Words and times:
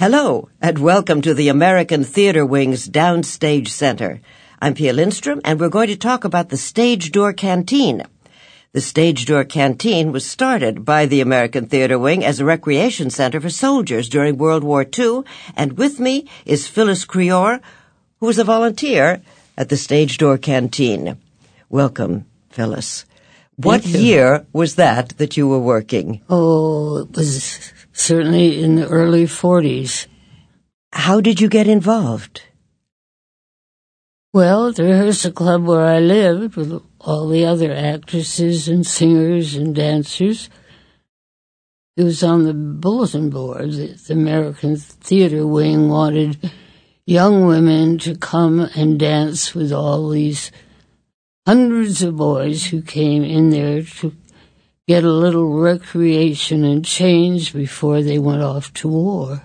Hello, 0.00 0.48
and 0.62 0.78
welcome 0.78 1.22
to 1.22 1.34
the 1.34 1.48
American 1.48 2.04
Theater 2.04 2.46
Wing's 2.46 2.88
Downstage 2.88 3.66
Center. 3.66 4.20
I'm 4.62 4.74
Pia 4.74 4.92
Lindstrom, 4.92 5.40
and 5.44 5.58
we're 5.58 5.70
going 5.70 5.88
to 5.88 5.96
talk 5.96 6.22
about 6.22 6.50
the 6.50 6.56
Stage 6.56 7.10
Door 7.10 7.32
Canteen. 7.32 8.04
The 8.70 8.80
Stage 8.80 9.26
Door 9.26 9.46
Canteen 9.46 10.12
was 10.12 10.24
started 10.24 10.84
by 10.84 11.06
the 11.06 11.20
American 11.20 11.66
Theater 11.66 11.98
Wing 11.98 12.24
as 12.24 12.38
a 12.38 12.44
recreation 12.44 13.10
center 13.10 13.40
for 13.40 13.50
soldiers 13.50 14.08
during 14.08 14.38
World 14.38 14.62
War 14.62 14.86
II, 14.96 15.22
and 15.56 15.76
with 15.76 15.98
me 15.98 16.28
is 16.46 16.68
Phyllis 16.68 17.04
Creore, 17.04 17.60
who 18.20 18.26
was 18.26 18.38
a 18.38 18.44
volunteer 18.44 19.20
at 19.56 19.68
the 19.68 19.76
Stage 19.76 20.16
Door 20.18 20.38
Canteen. 20.38 21.18
Welcome, 21.68 22.24
Phyllis. 22.50 23.04
What 23.56 23.84
year 23.84 24.46
was 24.52 24.76
that 24.76 25.18
that 25.18 25.36
you 25.36 25.48
were 25.48 25.58
working? 25.58 26.22
Oh, 26.30 26.98
it 26.98 27.16
was 27.16 27.72
certainly 27.98 28.62
in 28.62 28.76
the 28.76 28.88
early 28.88 29.24
40s. 29.24 30.06
How 30.92 31.20
did 31.20 31.40
you 31.40 31.48
get 31.48 31.66
involved? 31.66 32.42
Well, 34.32 34.68
at 34.68 34.76
the 34.76 34.84
rehearsal 34.84 35.32
club 35.32 35.64
where 35.64 35.84
I 35.84 35.98
lived 35.98 36.56
with 36.56 36.80
all 37.00 37.28
the 37.28 37.44
other 37.44 37.72
actresses 37.72 38.68
and 38.68 38.86
singers 38.86 39.54
and 39.54 39.74
dancers, 39.74 40.48
it 41.96 42.04
was 42.04 42.22
on 42.22 42.44
the 42.44 42.54
bulletin 42.54 43.30
board 43.30 43.72
that 43.72 43.98
the 44.06 44.12
American 44.12 44.76
Theater 44.76 45.46
Wing 45.46 45.88
wanted 45.88 46.52
young 47.06 47.46
women 47.46 47.98
to 47.98 48.14
come 48.14 48.60
and 48.76 48.98
dance 48.98 49.54
with 49.54 49.72
all 49.72 50.10
these 50.10 50.52
hundreds 51.46 52.02
of 52.02 52.16
boys 52.16 52.66
who 52.66 52.82
came 52.82 53.24
in 53.24 53.50
there 53.50 53.82
to 53.82 54.14
get 54.88 55.04
a 55.04 55.12
little 55.12 55.60
recreation 55.60 56.64
and 56.64 56.84
change 56.84 57.52
before 57.52 58.02
they 58.02 58.18
went 58.18 58.42
off 58.42 58.72
to 58.72 58.88
war. 58.88 59.42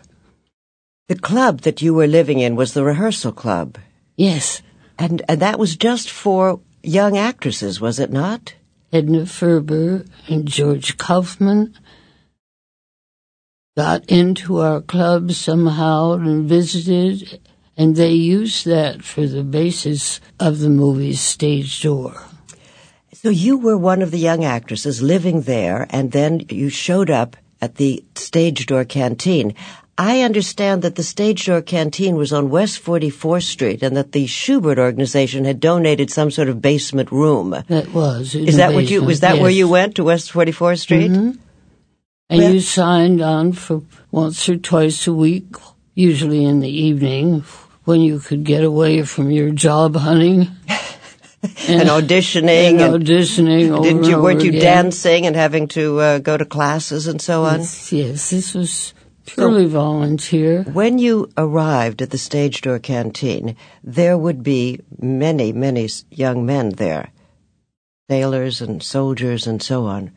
The 1.09 1.19
club 1.19 1.61
that 1.61 1.81
you 1.81 1.93
were 1.93 2.07
living 2.07 2.39
in 2.39 2.55
was 2.55 2.73
the 2.73 2.83
rehearsal 2.83 3.33
club. 3.33 3.77
Yes, 4.16 4.61
And, 4.97 5.21
and 5.27 5.41
that 5.41 5.59
was 5.59 5.75
just 5.75 6.09
for 6.09 6.61
young 6.81 7.17
actresses, 7.17 7.81
was 7.81 7.99
it 7.99 8.11
not? 8.11 8.55
Edna 8.91 9.25
Ferber 9.25 10.05
and 10.27 10.47
George 10.47 10.97
Kaufman 10.97 11.73
got 13.75 14.05
into 14.05 14.59
our 14.59 14.81
club 14.81 15.31
somehow 15.31 16.14
and 16.14 16.47
visited, 16.47 17.41
and 17.75 17.95
they 17.95 18.14
used 18.14 18.66
that 18.66 19.03
for 19.03 19.25
the 19.25 19.44
basis 19.44 20.21
of 20.39 20.59
the 20.59 20.69
movie's 20.69 21.21
stage 21.21 21.81
door. 21.81 22.21
So 23.23 23.29
you 23.29 23.57
were 23.57 23.77
one 23.77 24.02
of 24.02 24.11
the 24.11 24.19
young 24.19 24.43
actresses 24.43 25.02
living 25.02 25.43
there, 25.43 25.88
and 25.91 26.11
then 26.11 26.41
you 26.49 26.67
showed 26.67 27.09
up 27.09 27.38
at 27.61 27.75
the 27.75 28.03
Stage 28.15 28.65
Door 28.65 28.83
Canteen. 28.83 29.55
I 29.97 30.23
understand 30.23 30.81
that 30.81 30.95
the 30.95 31.03
Stage 31.03 31.45
Door 31.45 31.61
Canteen 31.61 32.15
was 32.17 32.33
on 32.33 32.49
West 32.49 32.83
44th 32.83 33.43
Street 33.43 33.81
and 33.81 33.95
that 33.95 34.11
the 34.11 34.25
Shubert 34.25 34.77
organization 34.77 35.45
had 35.45 35.61
donated 35.61 36.11
some 36.11 36.31
sort 36.31 36.49
of 36.49 36.61
basement 36.61 37.13
room. 37.13 37.52
That 37.69 37.93
was. 37.93 38.35
Is 38.35 38.57
that 38.57 38.73
what 38.73 38.89
you, 38.91 39.02
was 39.02 39.21
that 39.21 39.27
basement, 39.30 39.41
where 39.41 39.52
you 39.52 39.69
went, 39.69 39.95
to 39.95 40.03
West 40.03 40.33
44th 40.33 40.80
Street? 40.80 41.11
Mm-hmm. 41.11 41.39
And 42.30 42.39
Well- 42.41 42.53
you 42.53 42.59
signed 42.59 43.21
on 43.21 43.53
for 43.53 43.83
once 44.11 44.49
or 44.49 44.58
twice 44.58 45.08
a 45.08 45.13
week, 45.13 45.45
usually 45.95 46.43
in 46.43 46.59
the 46.59 46.67
evening, 46.67 47.45
when 47.85 48.02
you 48.02 48.19
could 48.19 48.43
get 48.43 48.65
away 48.65 49.03
from 49.03 49.31
your 49.31 49.52
job 49.52 49.95
hunting 49.95 50.49
And 51.67 51.89
auditioning 51.89 52.80
and 52.80 52.81
and, 52.81 53.03
auditioning 53.03 53.72
over 53.72 53.83
didn't 53.83 54.05
you, 54.05 54.22
weren't 54.22 54.44
you 54.44 54.49
again. 54.49 54.61
dancing 54.61 55.25
and 55.25 55.36
having 55.36 55.67
to 55.69 55.99
uh, 55.99 56.19
go 56.19 56.38
to 56.38 56.45
classes 56.45 57.08
and 57.08 57.22
so 57.22 57.44
on? 57.44 57.59
Yes, 57.59 57.91
yes, 57.91 58.30
this 58.30 58.53
was 58.53 58.94
purely 59.25 59.66
volunteer. 59.66 60.64
When 60.64 60.99
you 60.99 61.30
arrived 61.38 62.02
at 62.02 62.11
the 62.11 62.17
Stage 62.17 62.61
Door 62.61 62.80
Canteen, 62.80 63.58
there 63.83 64.17
would 64.17 64.41
be 64.41 64.80
many, 64.97 65.52
many 65.52 65.89
young 66.09 66.45
men 66.45 66.69
there, 66.69 67.11
sailors 68.09 68.61
and 68.61 68.81
soldiers 68.81 69.45
and 69.45 69.61
so 69.61 69.86
on. 69.86 70.11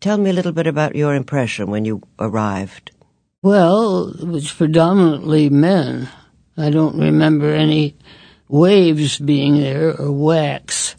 Tell 0.00 0.18
me 0.18 0.30
a 0.30 0.32
little 0.32 0.52
bit 0.52 0.66
about 0.66 0.96
your 0.96 1.14
impression 1.14 1.70
when 1.70 1.84
you 1.84 2.02
arrived. 2.18 2.90
Well, 3.40 4.08
it 4.08 4.26
was 4.26 4.52
predominantly 4.52 5.48
men. 5.48 6.08
I 6.56 6.70
don't 6.70 6.98
remember 6.98 7.54
any 7.54 7.96
waves 8.52 9.18
being 9.18 9.58
there 9.58 9.88
or 9.88 10.08
WACs. 10.08 10.94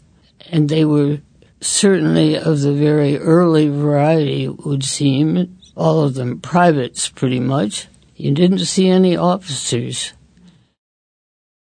And 0.50 0.68
they 0.68 0.84
were 0.84 1.20
certainly 1.60 2.36
of 2.36 2.60
the 2.60 2.72
very 2.72 3.16
early 3.16 3.68
variety, 3.68 4.44
it 4.44 4.66
would 4.66 4.84
seem. 4.84 5.56
All 5.76 6.02
of 6.02 6.14
them 6.14 6.40
privates, 6.40 7.08
pretty 7.08 7.40
much. 7.40 7.86
You 8.16 8.32
didn't 8.32 8.66
see 8.66 8.88
any 8.88 9.16
officers. 9.16 10.12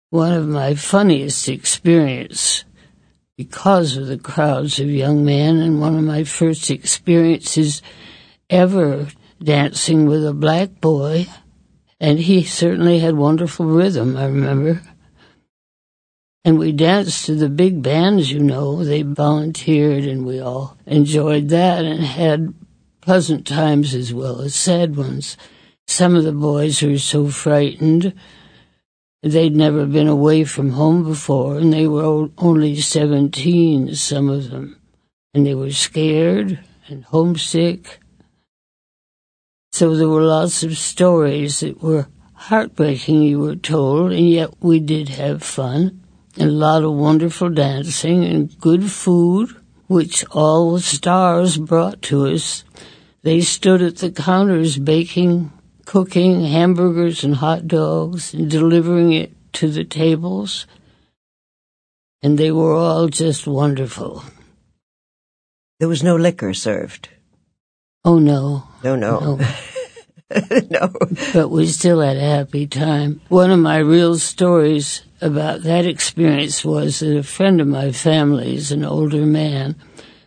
One 0.08 0.32
of 0.32 0.48
my 0.48 0.74
funniest 0.74 1.48
experience 1.48 2.64
because 3.36 3.96
of 3.96 4.06
the 4.06 4.18
crowds 4.18 4.80
of 4.80 4.88
young 4.88 5.24
men 5.24 5.58
and 5.58 5.80
one 5.80 5.96
of 5.96 6.04
my 6.04 6.24
first 6.24 6.70
experiences 6.70 7.82
ever 8.48 9.08
dancing 9.42 10.06
with 10.06 10.24
a 10.24 10.32
black 10.32 10.80
boy 10.80 11.26
and 12.00 12.18
he 12.20 12.42
certainly 12.42 13.00
had 13.00 13.16
wonderful 13.16 13.66
rhythm, 13.66 14.16
I 14.16 14.26
remember. 14.26 14.82
And 16.44 16.59
we 16.59 16.72
danced 16.72 17.25
to 17.27 17.34
the 17.34 17.49
big 17.49 17.82
bands, 17.82 18.31
you 18.31 18.41
know. 18.41 18.84
They 18.84 19.00
volunteered 19.03 20.05
and 20.05 20.27
we 20.27 20.41
all 20.41 20.77
enjoyed 20.84 21.49
that 21.49 21.84
and 21.84 22.05
had 22.05 22.53
pleasant 23.00 23.47
times 23.47 23.94
as 23.94 24.12
well 24.12 24.43
as 24.43 24.55
sad 24.55 24.97
ones. 24.97 25.38
Some 25.87 26.15
of 26.15 26.25
the 26.25 26.32
boys 26.32 26.82
were 26.82 26.99
so 26.99 27.28
frightened. 27.28 28.12
They'd 29.22 29.56
never 29.56 29.87
been 29.87 30.09
away 30.09 30.44
from 30.44 30.71
home 30.71 31.05
before 31.05 31.56
and 31.56 31.72
they 31.72 31.87
were 31.87 32.28
only 32.37 32.76
17, 32.76 33.94
some 33.94 34.28
of 34.28 34.50
them. 34.50 34.78
And 35.32 35.47
they 35.47 35.55
were 35.55 35.72
scared 35.72 36.61
and 36.88 37.05
homesick. 37.05 38.00
So 39.72 39.97
there 39.97 40.09
were 40.09 40.22
lots 40.22 40.62
of 40.62 40.76
stories 40.76 41.61
that 41.61 41.82
were 41.82 42.06
heartbreaking, 42.34 43.22
you 43.22 43.41
were 43.41 43.56
told, 43.56 44.12
and 44.12 44.28
yet 44.28 44.50
we 44.61 44.78
did 44.78 45.09
have 45.09 45.43
fun. 45.43 46.03
A 46.36 46.46
lot 46.46 46.82
of 46.82 46.92
wonderful 46.94 47.48
dancing 47.48 48.24
and 48.24 48.58
good 48.58 48.90
food, 48.90 49.50
which 49.86 50.24
all 50.32 50.72
the 50.72 50.80
stars 50.80 51.58
brought 51.58 52.02
to 52.02 52.26
us. 52.26 52.64
They 53.22 53.40
stood 53.40 53.82
at 53.82 53.96
the 53.98 54.10
counters 54.10 54.76
baking, 54.76 55.52
cooking 55.84 56.44
hamburgers 56.44 57.22
and 57.22 57.36
hot 57.36 57.68
dogs 57.68 58.34
and 58.34 58.50
delivering 58.50 59.12
it 59.12 59.32
to 59.54 59.70
the 59.70 59.84
tables. 59.84 60.66
And 62.20 62.36
they 62.36 62.50
were 62.50 62.74
all 62.74 63.08
just 63.08 63.46
wonderful. 63.46 64.24
There 65.78 65.88
was 65.88 66.02
no 66.02 66.16
liquor 66.16 66.52
served. 66.52 67.10
Oh 68.04 68.18
no. 68.18 68.64
No, 68.82 68.96
no. 68.96 69.36
No. 69.36 69.46
no. 70.70 70.92
but 71.32 71.48
we 71.48 71.66
still 71.66 72.00
had 72.00 72.16
a 72.16 72.20
happy 72.20 72.66
time. 72.66 73.20
One 73.28 73.50
of 73.50 73.60
my 73.60 73.78
real 73.78 74.18
stories 74.18 75.02
about 75.24 75.62
that 75.62 75.86
experience 75.86 76.64
was 76.64 77.00
that 77.00 77.16
a 77.16 77.22
friend 77.22 77.60
of 77.60 77.66
my 77.66 77.90
family's, 77.92 78.70
an 78.70 78.84
older 78.84 79.24
man, 79.24 79.74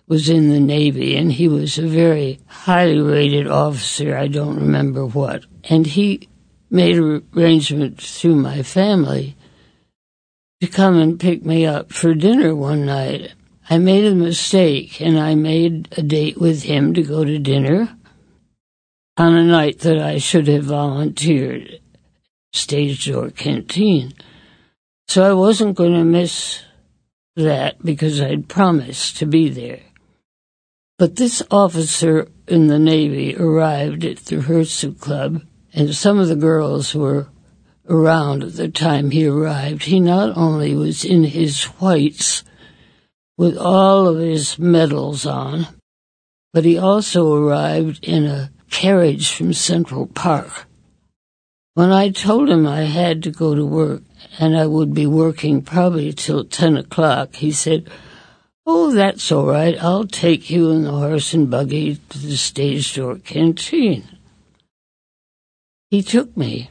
was 0.08 0.28
in 0.28 0.50
the 0.50 0.60
Navy 0.60 1.16
and 1.16 1.32
he 1.32 1.48
was 1.48 1.78
a 1.78 1.88
very 1.88 2.40
highly 2.48 3.00
rated 3.00 3.48
officer, 3.48 4.18
I 4.18 4.28
don't 4.28 4.56
remember 4.56 5.06
what. 5.06 5.46
And 5.66 5.86
he 5.86 6.28
made 6.70 6.98
arrangements 6.98 8.20
through 8.20 8.36
my 8.36 8.64
family 8.64 9.36
to 10.62 10.68
come 10.68 10.98
and 10.98 11.20
pick 11.20 11.46
me 11.46 11.66
up 11.66 11.94
for 11.94 12.16
dinner 12.16 12.56
one 12.56 12.86
night. 12.86 13.34
I 13.70 13.78
made 13.78 14.06
a 14.06 14.16
mistake 14.16 15.00
and 15.02 15.20
I 15.20 15.36
made 15.36 15.90
a 15.98 16.02
date 16.02 16.40
with 16.40 16.64
him 16.64 16.94
to 16.96 17.04
go 17.04 17.24
to 17.24 17.38
dinner 17.38 17.96
on 19.18 19.36
a 19.36 19.44
night 19.44 19.80
that 19.80 20.00
I 20.00 20.18
should 20.18 20.48
have 20.48 20.66
volunteered 20.66 21.82
stage 22.54 23.06
door 23.06 23.30
canteen. 23.30 24.14
So 25.08 25.24
I 25.24 25.34
wasn't 25.34 25.78
going 25.78 25.94
to 25.94 26.04
miss 26.04 26.64
that 27.36 27.84
because 27.84 28.20
I'd 28.20 28.50
promised 28.50 29.18
to 29.18 29.26
be 29.26 29.50
there. 29.50 29.82
But 30.98 31.16
this 31.16 31.42
officer 31.50 32.28
in 32.48 32.68
the 32.68 32.80
Navy 32.80 33.36
arrived 33.36 34.04
at 34.04 34.18
the 34.18 34.38
rehearsal 34.38 34.94
club 34.94 35.44
and 35.74 35.96
some 35.96 36.20
of 36.20 36.28
the 36.28 36.36
girls 36.36 36.94
were 36.96 37.28
around 37.88 38.44
at 38.44 38.54
the 38.54 38.68
time 38.68 39.12
he 39.12 39.28
arrived. 39.28 39.84
He 39.84 40.00
not 40.00 40.36
only 40.36 40.76
was 40.76 41.06
in 41.06 41.24
his 41.24 41.64
whites 41.66 42.44
with 43.38 43.58
all 43.58 44.08
of 44.08 44.20
his 44.20 44.58
medals 44.60 45.26
on, 45.26 45.68
but 46.52 46.66
he 46.66 46.78
also 46.78 47.34
arrived 47.34 48.04
in 48.04 48.26
a 48.26 48.52
carriage 48.70 49.32
from 49.32 49.54
Central 49.54 50.08
Park. 50.08 50.66
When 51.76 51.92
I 51.92 52.10
told 52.10 52.50
him 52.50 52.66
I 52.66 52.82
had 52.82 53.22
to 53.24 53.32
go 53.32 53.54
to 53.54 53.66
work 53.66 54.02
and 54.38 54.58
I 54.58 54.68
would 54.68 54.94
be 54.94 55.06
working 55.06 55.62
probably 55.62 56.14
till 56.14 56.46
10 56.46 56.78
o'clock, 56.78 57.36
he 57.36 57.52
said, 57.52 57.90
Oh, 58.66 58.94
that's 58.94 59.32
all 59.32 59.46
right. 59.46 59.82
I'll 59.82 60.06
take 60.06 60.50
you 60.50 60.72
in 60.72 60.84
the 60.84 60.92
horse 60.92 61.34
and 61.34 61.50
buggy 61.50 61.96
to 62.10 62.18
the 62.18 62.36
stage 62.36 62.96
door 62.96 63.16
canteen. 63.16 64.04
He 65.90 66.04
took 66.04 66.36
me, 66.36 66.70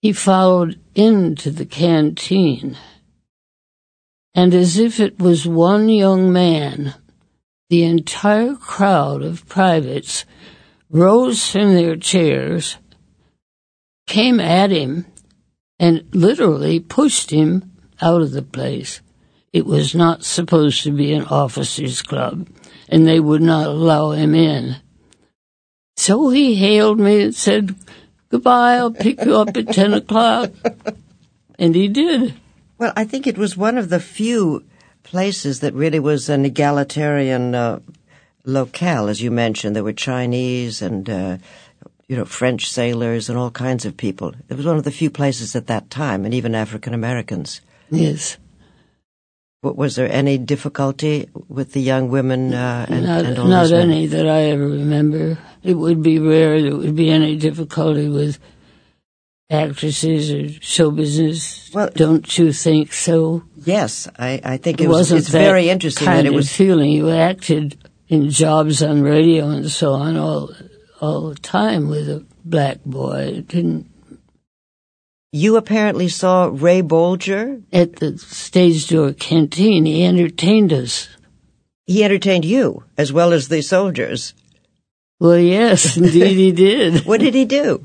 he 0.00 0.12
followed 0.12 0.80
into 0.94 1.50
the 1.50 1.66
canteen. 1.66 2.78
And 4.34 4.54
as 4.54 4.78
if 4.78 4.98
it 4.98 5.18
was 5.18 5.46
one 5.46 5.90
young 5.90 6.32
man, 6.32 6.94
the 7.68 7.84
entire 7.84 8.54
crowd 8.54 9.22
of 9.22 9.46
privates 9.46 10.24
rose 10.88 11.50
from 11.50 11.74
their 11.74 11.96
chairs, 11.96 12.78
came 14.06 14.40
at 14.40 14.70
him, 14.70 15.06
and 15.78 16.04
literally 16.12 16.80
pushed 16.80 17.30
him 17.30 17.72
out 18.00 18.22
of 18.22 18.32
the 18.32 18.42
place. 18.42 19.00
It 19.52 19.66
was 19.66 19.94
not 19.94 20.24
supposed 20.24 20.82
to 20.84 20.92
be 20.92 21.12
an 21.12 21.24
officers' 21.24 22.02
club, 22.02 22.48
and 22.88 23.06
they 23.06 23.20
would 23.20 23.42
not 23.42 23.66
allow 23.66 24.12
him 24.12 24.34
in. 24.34 24.76
So 25.96 26.30
he 26.30 26.54
hailed 26.54 26.98
me 26.98 27.22
and 27.22 27.34
said, 27.34 27.74
Goodbye, 28.30 28.76
I'll 28.76 28.90
pick 28.90 29.22
you 29.24 29.36
up 29.36 29.54
at 29.56 29.68
10 29.68 29.92
o'clock. 29.92 30.50
And 31.58 31.74
he 31.74 31.86
did. 31.86 32.34
Well, 32.78 32.92
I 32.96 33.04
think 33.04 33.26
it 33.26 33.36
was 33.36 33.56
one 33.56 33.76
of 33.76 33.90
the 33.90 34.00
few 34.00 34.64
places 35.02 35.60
that 35.60 35.74
really 35.74 36.00
was 36.00 36.28
an 36.28 36.46
egalitarian 36.46 37.54
uh, 37.54 37.80
locale, 38.44 39.08
as 39.08 39.20
you 39.20 39.30
mentioned. 39.30 39.76
There 39.76 39.84
were 39.84 39.92
Chinese 39.92 40.80
and, 40.80 41.08
uh, 41.08 41.36
you 42.12 42.18
know, 42.18 42.26
French 42.26 42.70
sailors 42.70 43.30
and 43.30 43.38
all 43.38 43.50
kinds 43.50 43.86
of 43.86 43.96
people. 43.96 44.34
It 44.50 44.54
was 44.58 44.66
one 44.66 44.76
of 44.76 44.84
the 44.84 44.90
few 44.90 45.08
places 45.08 45.56
at 45.56 45.66
that 45.68 45.88
time, 45.88 46.26
and 46.26 46.34
even 46.34 46.54
African 46.54 46.92
Americans. 46.92 47.62
Yes. 47.90 48.36
Was 49.62 49.96
there 49.96 50.12
any 50.12 50.36
difficulty 50.36 51.30
with 51.48 51.72
the 51.72 51.80
young 51.80 52.10
women 52.10 52.52
uh, 52.52 52.84
and, 52.90 53.06
not, 53.06 53.24
and 53.24 53.38
all 53.38 53.46
not 53.46 53.72
any 53.72 54.06
that 54.08 54.28
I 54.28 54.42
ever 54.50 54.68
remember. 54.68 55.38
It 55.62 55.72
would 55.72 56.02
be 56.02 56.18
rare 56.18 56.60
there 56.60 56.76
would 56.76 56.94
be 56.96 57.08
any 57.08 57.36
difficulty 57.36 58.10
with 58.10 58.38
actresses 59.48 60.30
or 60.32 60.50
show 60.60 60.90
business. 60.90 61.70
Well- 61.72 61.88
Don't 61.94 62.36
you 62.36 62.52
think 62.52 62.92
so? 62.92 63.44
Yes, 63.64 64.06
I, 64.18 64.38
I 64.44 64.56
think 64.58 64.82
It 64.82 64.84
it 64.84 64.88
was. 64.88 65.12
It's 65.12 65.32
that 65.32 65.38
very 65.38 65.70
interesting 65.70 66.04
kind 66.04 66.18
that 66.18 66.26
it 66.26 66.28
of 66.28 66.34
was. 66.34 66.54
feeling. 66.54 66.90
You 66.90 67.08
acted 67.08 67.78
in 68.08 68.28
jobs 68.28 68.82
on 68.82 69.00
radio 69.00 69.48
and 69.48 69.70
so 69.70 69.92
on 69.94 70.18
all 70.18 70.50
all 71.02 71.28
the 71.30 71.34
time 71.34 71.88
with 71.88 72.08
a 72.08 72.24
black 72.44 72.78
boy. 72.86 73.34
It 73.38 73.48
didn't 73.48 73.90
You 75.32 75.56
apparently 75.56 76.08
saw 76.08 76.48
Ray 76.52 76.80
Bolger. 76.82 77.62
at 77.72 77.96
the 77.96 78.16
stage 78.18 78.86
door 78.88 79.12
canteen. 79.12 79.84
He 79.84 80.04
entertained 80.04 80.72
us. 80.72 81.08
He 81.86 82.04
entertained 82.04 82.44
you 82.44 82.84
as 82.96 83.12
well 83.12 83.32
as 83.32 83.48
the 83.48 83.60
soldiers. 83.62 84.34
Well, 85.18 85.38
yes, 85.38 85.96
indeed 86.02 86.36
he 86.36 86.52
did. 86.52 87.04
What 87.04 87.20
did 87.20 87.34
he 87.34 87.44
do? 87.44 87.84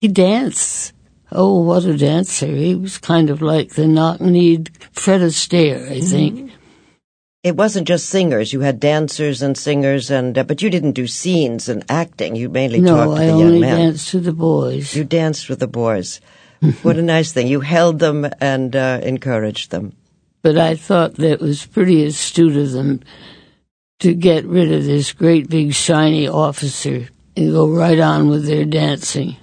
He 0.00 0.08
danced. 0.08 0.92
Oh, 1.30 1.60
what 1.62 1.84
a 1.84 1.96
dancer. 1.96 2.46
He 2.46 2.74
was 2.74 2.98
kind 2.98 3.28
of 3.28 3.42
like 3.42 3.70
the 3.70 3.86
knock-kneed 3.88 4.70
Fred 4.92 5.20
Astaire, 5.20 5.90
I 5.90 6.00
think. 6.00 6.38
Mm-hmm. 6.38 6.63
It 7.44 7.56
wasn't 7.56 7.86
just 7.86 8.08
singers. 8.08 8.54
You 8.54 8.60
had 8.60 8.80
dancers 8.80 9.42
and 9.42 9.56
singers, 9.56 10.10
and 10.10 10.36
uh, 10.36 10.44
but 10.44 10.62
you 10.62 10.70
didn't 10.70 10.92
do 10.92 11.06
scenes 11.06 11.68
and 11.68 11.84
acting. 11.90 12.36
You 12.36 12.48
mainly 12.48 12.80
No, 12.80 12.96
talked 12.96 13.18
to 13.18 13.22
I 13.22 13.26
the 13.26 13.38
young 13.38 13.60
men. 13.60 13.60
No, 13.60 13.66
I 13.66 13.70
only 13.70 13.82
danced 13.82 14.14
with 14.14 14.24
the 14.24 14.32
boys. 14.32 14.96
You 14.96 15.04
danced 15.04 15.50
with 15.50 15.58
the 15.58 15.68
boys. 15.68 16.22
what 16.80 16.96
a 16.96 17.02
nice 17.02 17.32
thing. 17.32 17.46
You 17.46 17.60
held 17.60 17.98
them 17.98 18.26
and 18.40 18.74
uh, 18.74 19.00
encouraged 19.02 19.70
them. 19.70 19.92
But 20.40 20.56
I 20.56 20.74
thought 20.74 21.16
that 21.16 21.40
was 21.40 21.66
pretty 21.66 22.06
astute 22.06 22.56
of 22.56 22.72
them 22.72 23.00
to 24.00 24.14
get 24.14 24.46
rid 24.46 24.72
of 24.72 24.84
this 24.84 25.12
great 25.12 25.50
big 25.50 25.74
shiny 25.74 26.26
officer 26.26 27.10
and 27.36 27.52
go 27.52 27.68
right 27.68 28.00
on 28.00 28.28
with 28.28 28.46
their 28.46 28.64
dancing. 28.64 29.36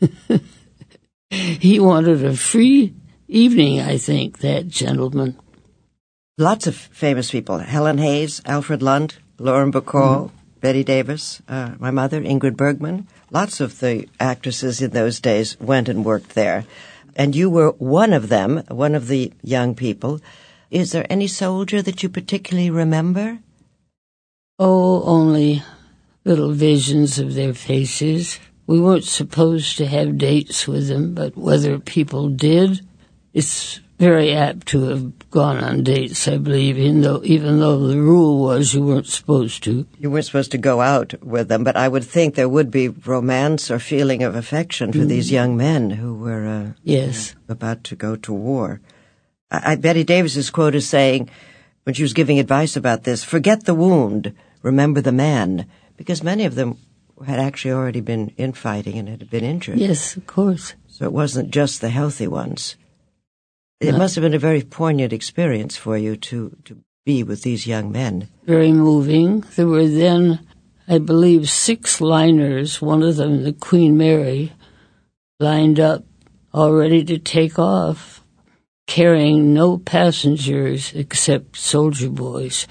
he 1.30 1.78
wanted 1.78 2.24
a 2.24 2.36
free 2.36 2.94
evening, 3.28 3.80
I 3.80 3.98
think, 3.98 4.38
that 4.38 4.66
gentleman. 4.66 5.38
Lots 6.36 6.66
of 6.66 6.74
famous 6.74 7.30
people: 7.30 7.58
Helen 7.58 7.98
Hayes, 7.98 8.42
Alfred 8.44 8.82
Lunt, 8.82 9.18
Lauren 9.38 9.70
Bacall, 9.70 10.32
Bette 10.60 10.82
Davis, 10.82 11.40
uh, 11.46 11.76
my 11.78 11.92
mother, 11.92 12.20
Ingrid 12.20 12.56
Bergman. 12.56 13.06
Lots 13.30 13.60
of 13.60 13.78
the 13.78 14.08
actresses 14.18 14.82
in 14.82 14.90
those 14.90 15.20
days 15.20 15.56
went 15.60 15.88
and 15.88 16.04
worked 16.04 16.34
there, 16.34 16.64
and 17.14 17.36
you 17.36 17.48
were 17.48 17.70
one 17.78 18.12
of 18.12 18.30
them, 18.30 18.64
one 18.66 18.96
of 18.96 19.06
the 19.06 19.32
young 19.42 19.76
people. 19.76 20.20
Is 20.72 20.90
there 20.90 21.06
any 21.08 21.28
soldier 21.28 21.80
that 21.82 22.02
you 22.02 22.08
particularly 22.08 22.68
remember? 22.68 23.38
Oh, 24.58 25.04
only 25.04 25.62
little 26.24 26.50
visions 26.50 27.16
of 27.20 27.34
their 27.34 27.54
faces. 27.54 28.40
We 28.66 28.80
weren't 28.80 29.04
supposed 29.04 29.76
to 29.76 29.86
have 29.86 30.18
dates 30.18 30.66
with 30.66 30.88
them, 30.88 31.14
but 31.14 31.36
whether 31.36 31.78
people 31.78 32.28
did, 32.28 32.80
it's 33.32 33.78
very 33.98 34.32
apt 34.34 34.66
to 34.68 34.82
have 34.88 35.30
gone 35.30 35.58
on 35.58 35.82
dates, 35.84 36.26
I 36.28 36.36
believe, 36.38 36.78
even 36.78 37.00
though, 37.02 37.20
even 37.24 37.60
though 37.60 37.86
the 37.86 38.00
rule 38.00 38.42
was 38.42 38.74
you 38.74 38.84
weren't 38.84 39.06
supposed 39.06 39.62
to. 39.64 39.86
You 39.98 40.10
weren't 40.10 40.24
supposed 40.24 40.50
to 40.52 40.58
go 40.58 40.80
out 40.80 41.14
with 41.22 41.48
them, 41.48 41.64
but 41.64 41.76
I 41.76 41.88
would 41.88 42.04
think 42.04 42.34
there 42.34 42.48
would 42.48 42.70
be 42.70 42.88
romance 42.88 43.70
or 43.70 43.78
feeling 43.78 44.22
of 44.22 44.34
affection 44.34 44.92
for 44.92 45.04
these 45.04 45.30
young 45.30 45.56
men 45.56 45.90
who 45.90 46.14
were 46.14 46.46
uh, 46.46 46.72
Yes. 46.82 47.34
about 47.48 47.84
to 47.84 47.96
go 47.96 48.16
to 48.16 48.32
war. 48.32 48.80
I, 49.50 49.72
I, 49.72 49.76
Bette 49.76 50.04
Davis 50.04 50.50
quote 50.50 50.74
is 50.74 50.88
saying, 50.88 51.30
when 51.84 51.94
she 51.94 52.02
was 52.02 52.14
giving 52.14 52.38
advice 52.38 52.76
about 52.76 53.04
this, 53.04 53.22
forget 53.22 53.64
the 53.64 53.74
wound, 53.74 54.34
remember 54.62 55.00
the 55.00 55.12
man, 55.12 55.66
because 55.96 56.22
many 56.22 56.44
of 56.44 56.54
them 56.54 56.78
had 57.24 57.38
actually 57.38 57.72
already 57.72 58.00
been 58.00 58.32
in 58.36 58.52
fighting 58.52 58.98
and 58.98 59.08
had 59.08 59.30
been 59.30 59.44
injured. 59.44 59.78
Yes, 59.78 60.16
of 60.16 60.26
course. 60.26 60.74
So 60.88 61.04
it 61.04 61.12
wasn't 61.12 61.50
just 61.50 61.80
the 61.80 61.90
healthy 61.90 62.26
ones. 62.26 62.76
It 63.80 63.96
must 63.96 64.14
have 64.14 64.22
been 64.22 64.34
a 64.34 64.38
very 64.38 64.62
poignant 64.62 65.12
experience 65.12 65.76
for 65.76 65.96
you 65.96 66.16
to, 66.16 66.56
to 66.64 66.78
be 67.04 67.22
with 67.22 67.42
these 67.42 67.66
young 67.66 67.92
men. 67.92 68.28
Very 68.44 68.72
moving. 68.72 69.40
There 69.56 69.66
were 69.66 69.88
then, 69.88 70.46
I 70.88 70.98
believe, 70.98 71.50
six 71.50 72.00
liners, 72.00 72.80
one 72.80 73.02
of 73.02 73.16
them 73.16 73.42
the 73.42 73.52
Queen 73.52 73.96
Mary, 73.96 74.52
lined 75.38 75.80
up, 75.80 76.04
all 76.52 76.72
ready 76.72 77.04
to 77.04 77.18
take 77.18 77.58
off, 77.58 78.22
carrying 78.86 79.52
no 79.52 79.78
passengers 79.78 80.92
except 80.94 81.56
soldier 81.56 82.08
boys, 82.08 82.66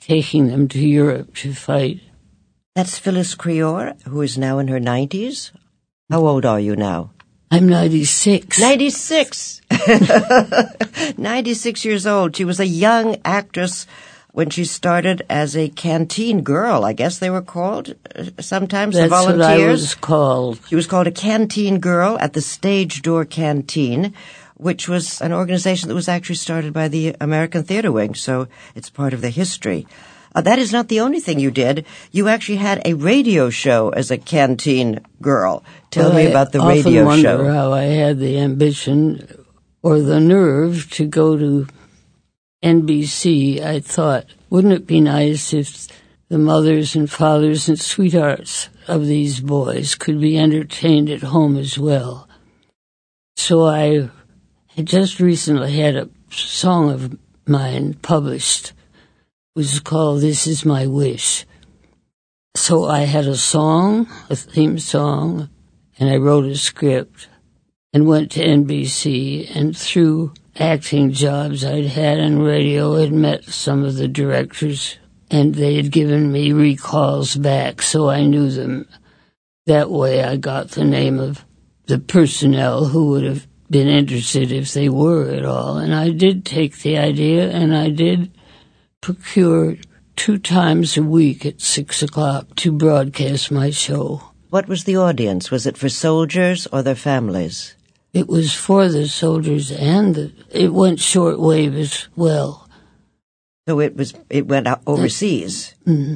taking 0.00 0.48
them 0.48 0.66
to 0.68 0.78
Europe 0.80 1.36
to 1.36 1.52
fight. 1.52 2.00
That's 2.74 2.98
Phyllis 2.98 3.34
Creore, 3.34 4.00
who 4.04 4.22
is 4.22 4.38
now 4.38 4.58
in 4.58 4.68
her 4.68 4.80
90s. 4.80 5.52
How 6.10 6.26
old 6.26 6.46
are 6.46 6.60
you 6.60 6.74
now? 6.74 7.10
I'm 7.50 7.68
96. 7.68 8.60
96. 8.60 9.62
96 11.18 11.84
years 11.84 12.06
old. 12.06 12.36
She 12.36 12.44
was 12.44 12.60
a 12.60 12.66
young 12.66 13.16
actress 13.24 13.86
when 14.32 14.50
she 14.50 14.64
started 14.64 15.24
as 15.28 15.56
a 15.56 15.68
canteen 15.70 16.42
girl, 16.42 16.84
I 16.84 16.92
guess 16.92 17.18
they 17.18 17.30
were 17.30 17.42
called 17.42 17.94
uh, 18.14 18.24
sometimes, 18.38 18.94
That's 18.94 19.08
the 19.08 19.14
what 19.14 19.34
I 19.34 19.56
volunteers. 19.56 19.80
was 19.80 19.94
called. 19.94 20.60
She 20.68 20.76
was 20.76 20.86
called 20.86 21.06
a 21.06 21.10
canteen 21.10 21.80
girl 21.80 22.18
at 22.20 22.34
the 22.34 22.42
Stage 22.42 23.02
Door 23.02 23.24
Canteen, 23.24 24.14
which 24.54 24.86
was 24.88 25.20
an 25.22 25.32
organization 25.32 25.88
that 25.88 25.94
was 25.94 26.08
actually 26.08 26.36
started 26.36 26.72
by 26.72 26.88
the 26.88 27.16
American 27.20 27.64
Theater 27.64 27.90
Wing, 27.90 28.14
so 28.14 28.46
it's 28.76 28.90
part 28.90 29.12
of 29.14 29.22
the 29.22 29.30
history. 29.30 29.86
Uh, 30.38 30.40
that 30.40 30.60
is 30.60 30.70
not 30.72 30.86
the 30.86 31.00
only 31.00 31.18
thing 31.18 31.40
you 31.40 31.50
did. 31.50 31.84
You 32.12 32.28
actually 32.28 32.58
had 32.58 32.80
a 32.84 32.94
radio 32.94 33.50
show 33.50 33.88
as 33.88 34.12
a 34.12 34.16
canteen 34.16 35.00
girl. 35.20 35.64
Tell 35.90 36.10
Well, 36.10 36.18
me 36.18 36.30
about 36.30 36.52
the 36.52 36.60
often 36.60 36.76
radio 36.76 37.04
wonder 37.04 37.22
show. 37.38 37.44
how 37.52 37.72
I 37.72 37.82
had 37.82 38.20
the 38.20 38.38
ambition 38.38 39.44
or 39.82 39.98
the 39.98 40.20
nerve 40.20 40.88
to 40.92 41.06
go 41.06 41.36
to 41.36 41.66
NBC. 42.62 43.60
I 43.60 43.80
thought, 43.80 44.26
wouldn't 44.48 44.74
it 44.74 44.86
be 44.86 45.00
nice 45.00 45.52
if 45.52 45.88
the 46.28 46.38
mothers 46.38 46.94
and 46.94 47.10
fathers 47.10 47.68
and 47.68 47.80
sweethearts 47.80 48.68
of 48.86 49.08
these 49.08 49.40
boys 49.40 49.96
could 49.96 50.20
be 50.20 50.38
entertained 50.38 51.10
at 51.10 51.22
home 51.22 51.56
as 51.56 51.76
well? 51.80 52.28
So 53.36 53.66
I 53.66 54.08
had 54.76 54.86
just 54.86 55.18
recently 55.18 55.72
had 55.72 55.96
a 55.96 56.08
song 56.30 56.90
of 56.90 57.18
mine 57.44 57.94
published. 58.02 58.72
Was 59.58 59.80
called 59.80 60.20
This 60.20 60.46
Is 60.46 60.64
My 60.64 60.86
Wish. 60.86 61.44
So 62.54 62.84
I 62.84 63.00
had 63.00 63.26
a 63.26 63.36
song, 63.36 64.06
a 64.30 64.36
theme 64.36 64.78
song, 64.78 65.50
and 65.98 66.08
I 66.08 66.16
wrote 66.16 66.44
a 66.44 66.56
script 66.56 67.28
and 67.92 68.06
went 68.06 68.30
to 68.30 68.46
NBC 68.46 69.50
and 69.52 69.76
through 69.76 70.32
acting 70.60 71.10
jobs 71.10 71.64
I'd 71.64 71.86
had 71.86 72.18
in 72.20 72.38
radio 72.38 72.94
had 72.94 73.10
met 73.12 73.46
some 73.46 73.82
of 73.82 73.96
the 73.96 74.06
directors 74.06 74.96
and 75.28 75.56
they 75.56 75.74
had 75.74 75.90
given 75.90 76.30
me 76.30 76.52
recalls 76.52 77.34
back 77.34 77.82
so 77.82 78.08
I 78.08 78.22
knew 78.22 78.50
them. 78.50 78.86
That 79.66 79.90
way 79.90 80.22
I 80.22 80.36
got 80.36 80.70
the 80.70 80.84
name 80.84 81.18
of 81.18 81.44
the 81.86 81.98
personnel 81.98 82.84
who 82.84 83.08
would 83.08 83.24
have 83.24 83.48
been 83.68 83.88
interested 83.88 84.52
if 84.52 84.72
they 84.72 84.88
were 84.88 85.30
at 85.30 85.44
all. 85.44 85.78
And 85.78 85.92
I 85.92 86.10
did 86.10 86.44
take 86.44 86.78
the 86.78 86.96
idea 86.96 87.50
and 87.50 87.76
I 87.76 87.90
did 87.90 88.30
procure 89.00 89.76
two 90.16 90.38
times 90.38 90.96
a 90.96 91.02
week 91.02 91.46
at 91.46 91.60
six 91.60 92.02
o'clock 92.02 92.54
to 92.56 92.72
broadcast 92.72 93.50
my 93.50 93.70
show. 93.70 94.22
What 94.50 94.66
was 94.66 94.84
the 94.84 94.96
audience? 94.96 95.50
Was 95.50 95.66
it 95.66 95.76
for 95.76 95.88
soldiers 95.88 96.66
or 96.72 96.82
their 96.82 96.94
families? 96.94 97.76
It 98.12 98.26
was 98.26 98.54
for 98.54 98.88
the 98.88 99.06
soldiers 99.06 99.70
and 99.70 100.14
the, 100.14 100.32
it 100.50 100.72
went 100.72 100.98
shortwave 100.98 101.78
as 101.78 102.08
well. 102.16 102.68
So 103.68 103.80
it 103.80 103.94
was 103.94 104.14
it 104.30 104.46
went 104.46 104.66
overseas. 104.86 105.74
Mm-hmm. 105.86 106.14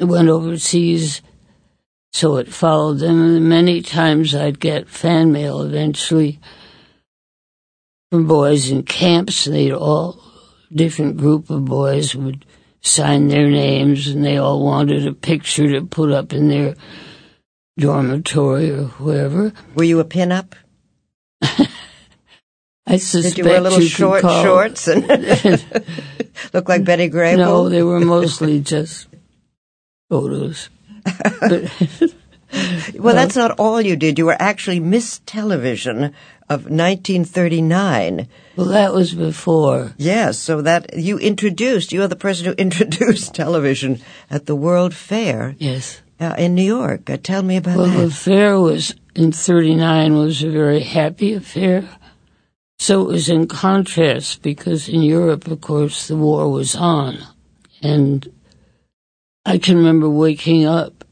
It 0.00 0.04
went 0.06 0.28
overseas, 0.28 1.20
so 2.12 2.36
it 2.38 2.48
followed 2.48 3.00
them. 3.00 3.20
And 3.20 3.48
many 3.48 3.82
times 3.82 4.34
I'd 4.34 4.58
get 4.58 4.88
fan 4.88 5.30
mail 5.30 5.60
eventually 5.60 6.40
from 8.10 8.26
boys 8.26 8.70
in 8.70 8.84
camps. 8.84 9.46
And 9.46 9.54
they'd 9.54 9.72
all 9.72 10.18
different 10.74 11.16
group 11.16 11.50
of 11.50 11.64
boys 11.64 12.14
would 12.14 12.44
sign 12.80 13.28
their 13.28 13.48
names, 13.48 14.08
and 14.08 14.24
they 14.24 14.36
all 14.36 14.64
wanted 14.64 15.06
a 15.06 15.14
picture 15.14 15.68
to 15.72 15.86
put 15.86 16.10
up 16.10 16.32
in 16.32 16.48
their 16.48 16.74
dormitory 17.78 18.70
or 18.70 18.86
wherever. 18.98 19.52
Were 19.74 19.84
you 19.84 20.00
a 20.00 20.04
pin-up? 20.04 20.54
I 22.86 22.98
suspect 22.98 23.36
Did 23.36 23.44
you 23.44 23.50
wear 23.50 23.60
little 23.60 23.80
you 23.80 23.88
short 23.88 24.20
shorts 24.20 24.88
and 24.88 25.08
look 26.52 26.68
like 26.68 26.84
Betty 26.84 27.08
Grable? 27.08 27.38
No, 27.38 27.68
they 27.68 27.82
were 27.82 28.00
mostly 28.00 28.60
just 28.74 29.08
photos. 30.10 30.68
But 31.40 31.72
well, 32.98 33.14
that's 33.14 33.36
not 33.36 33.52
all 33.52 33.80
you 33.80 33.96
did. 33.96 34.18
You 34.18 34.26
were 34.26 34.36
actually 34.38 34.80
Miss 34.80 35.20
Television 35.26 36.14
of 36.48 36.64
1939. 36.70 38.28
well, 38.56 38.66
that 38.66 38.92
was 38.92 39.14
before. 39.14 39.92
Yes, 39.96 40.38
so 40.38 40.60
that 40.62 40.96
you 40.96 41.18
introduced, 41.18 41.92
you 41.92 42.02
are 42.02 42.08
the 42.08 42.16
person 42.16 42.46
who 42.46 42.52
introduced 42.58 43.34
television 43.34 44.00
at 44.30 44.46
the 44.46 44.54
World 44.56 44.94
Fair 44.94 45.56
Yes. 45.58 46.02
uh, 46.20 46.34
in 46.38 46.54
New 46.54 46.62
York. 46.64 47.08
Uh, 47.08 47.16
tell 47.16 47.42
me 47.42 47.56
about 47.56 47.76
Well, 47.78 47.86
the 47.90 47.98
that. 47.98 48.06
affair 48.08 48.58
was 48.60 48.94
in 49.14 49.32
'39 49.32 50.14
was 50.14 50.42
a 50.42 50.50
very 50.50 50.80
happy 50.80 51.32
affair. 51.34 51.88
So 52.78 53.02
it 53.02 53.08
was 53.12 53.28
in 53.28 53.46
contrast 53.46 54.42
because 54.42 54.88
in 54.88 55.02
Europe, 55.02 55.46
of 55.46 55.60
course, 55.60 56.08
the 56.08 56.16
war 56.16 56.50
was 56.50 56.74
on, 56.74 57.18
and 57.82 58.28
I 59.46 59.58
can 59.58 59.76
remember 59.76 60.08
waking 60.10 60.66
up 60.66 61.04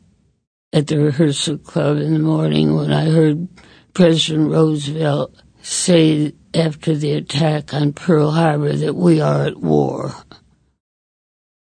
at 0.73 0.89
the 0.89 0.99
rehearsal 0.99 1.59
club 1.59 1.99
in 1.99 2.12
the 2.15 2.19
morning 2.19 2.75
when 2.75 2.93
I 2.93 3.05
heard 3.11 3.47
President 3.94 4.50
Roosevelt 4.50 5.34
say 5.61 6.32
after 6.54 6.94
the 6.94 7.12
attack 7.12 7.75
on 7.75 7.92
Pearl 7.92 8.30
Harbor 8.32 8.72
that 8.72 8.94
we 8.94 9.20
are 9.20 9.44
at 9.44 9.58
war. 9.58 10.14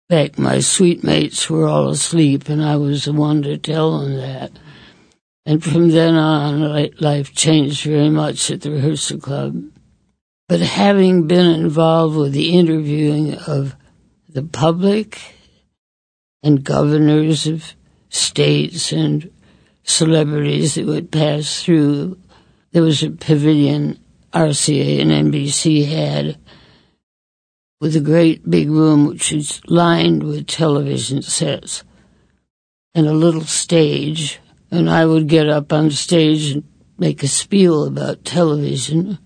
In 0.09 0.17
fact, 0.17 0.39
my 0.39 0.59
suite 0.59 1.03
mates 1.03 1.49
were 1.49 1.67
all 1.67 1.89
asleep, 1.89 2.49
and 2.49 2.63
I 2.63 2.75
was 2.77 3.05
the 3.05 3.13
one 3.13 3.43
to 3.43 3.57
tell 3.57 3.99
them 3.99 4.15
that. 4.15 4.51
And 5.45 5.63
from 5.63 5.89
then 5.89 6.15
on, 6.15 6.89
life 6.99 7.33
changed 7.33 7.83
very 7.83 8.09
much 8.09 8.51
at 8.51 8.61
the 8.61 8.71
rehearsal 8.71 9.19
club. 9.19 9.63
But 10.47 10.61
having 10.61 11.27
been 11.27 11.45
involved 11.45 12.17
with 12.17 12.33
the 12.33 12.57
interviewing 12.57 13.35
of 13.35 13.75
the 14.27 14.43
public 14.43 15.19
and 16.43 16.63
governors 16.63 17.47
of 17.47 17.75
states 18.09 18.91
and 18.91 19.31
celebrities 19.89 20.75
that 20.75 20.85
would 20.85 21.11
pass 21.11 21.63
through, 21.63 22.17
there 22.71 22.83
was 22.83 23.03
a 23.03 23.11
pavilion 23.11 23.99
RCA 24.33 25.01
and 25.01 25.33
NBC 25.33 25.87
had 25.87 26.37
with 27.81 27.95
a 27.95 28.01
great 28.01 28.49
big 28.49 28.69
room 28.69 29.07
which 29.07 29.31
was 29.31 29.61
lined 29.67 30.23
with 30.23 30.47
television 30.47 31.21
sets 31.21 31.83
and 32.93 33.07
a 33.07 33.13
little 33.13 33.45
stage. 33.45 34.39
And 34.71 34.89
I 34.89 35.05
would 35.05 35.27
get 35.27 35.49
up 35.49 35.73
on 35.73 35.89
stage 35.89 36.51
and 36.51 36.63
make 36.97 37.23
a 37.23 37.27
spiel 37.27 37.85
about 37.85 38.25
television. 38.25 39.17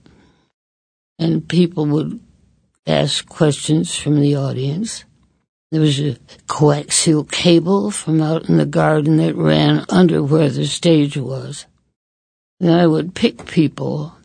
And 1.20 1.48
people 1.48 1.86
would 1.88 2.20
ask 2.88 3.28
questions 3.28 3.96
from 3.96 4.22
the 4.22 4.36
audience. 4.36 5.04
There 5.74 5.82
was 5.82 6.00
a 6.00 6.18
coaxial 6.46 7.28
cable 7.32 7.90
from 7.90 8.22
out 8.22 8.48
in 8.48 8.58
the 8.58 8.66
garden 8.68 9.18
that 9.18 9.34
ran 9.34 9.84
under 9.90 10.22
where 10.22 10.52
the 10.52 10.68
stage 10.68 11.18
was. 11.18 11.66
And 12.60 12.70
I 12.70 12.86
would 12.86 13.16
pick 13.16 13.48
people 13.48 14.16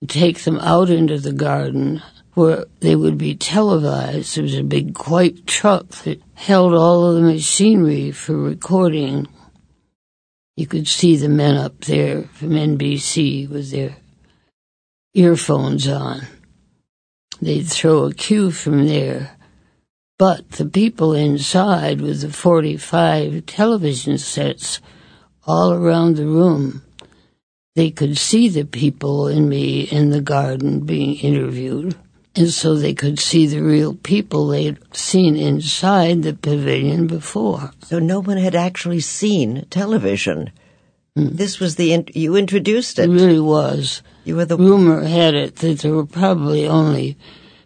and 0.00 0.10
take 0.10 0.40
them 0.40 0.58
out 0.58 0.90
into 0.90 1.20
the 1.20 1.32
garden 1.32 2.02
where 2.34 2.64
they 2.80 2.96
would 2.96 3.16
be 3.16 3.36
televised. 3.36 4.34
There 4.34 4.42
was 4.42 4.56
a 4.56 4.64
big 4.64 4.98
white 5.06 5.46
truck 5.46 5.88
that 6.02 6.20
held 6.34 6.74
all 6.74 7.06
of 7.06 7.14
the 7.14 7.20
machinery 7.20 8.10
for 8.10 8.36
recording. 8.36 9.28
You 10.56 10.66
could 10.66 10.88
see 10.88 11.14
the 11.14 11.28
men 11.28 11.58
up 11.58 11.78
there 11.82 12.22
from 12.22 12.56
NBC 12.56 13.48
with 13.48 13.70
their 13.70 13.98
earphones 15.14 15.86
on. 15.86 16.22
They'd 17.40 17.68
throw 17.68 18.06
a 18.06 18.12
cue 18.12 18.50
from 18.50 18.88
there. 18.88 19.36
But 20.22 20.52
the 20.52 20.66
people 20.66 21.14
inside 21.14 22.00
with 22.00 22.20
the 22.20 22.30
45 22.30 23.44
television 23.44 24.18
sets 24.18 24.78
all 25.48 25.72
around 25.72 26.14
the 26.14 26.26
room, 26.26 26.82
they 27.74 27.90
could 27.90 28.16
see 28.16 28.48
the 28.48 28.64
people 28.64 29.26
and 29.26 29.48
me 29.48 29.80
in 29.80 30.10
the 30.10 30.20
garden 30.20 30.86
being 30.86 31.16
interviewed. 31.16 31.96
And 32.36 32.50
so 32.50 32.76
they 32.76 32.94
could 32.94 33.18
see 33.18 33.48
the 33.48 33.64
real 33.64 33.94
people 33.94 34.46
they'd 34.46 34.78
seen 34.96 35.34
inside 35.34 36.22
the 36.22 36.34
pavilion 36.34 37.08
before. 37.08 37.72
So 37.82 37.98
no 37.98 38.20
one 38.20 38.36
had 38.36 38.54
actually 38.54 39.00
seen 39.00 39.66
television. 39.70 40.52
Hmm. 41.16 41.30
This 41.32 41.58
was 41.58 41.74
the, 41.74 41.94
in- 41.94 42.06
you 42.14 42.36
introduced 42.36 43.00
It 43.00 43.10
it. 43.10 43.12
really 43.12 43.40
was. 43.40 44.02
You 44.24 44.36
were 44.36 44.44
the, 44.44 44.56
Rumor 44.56 45.02
had 45.02 45.34
it 45.34 45.56
that 45.56 45.80
there 45.80 45.92
were 45.94 46.06
probably 46.06 46.68
only 46.68 47.16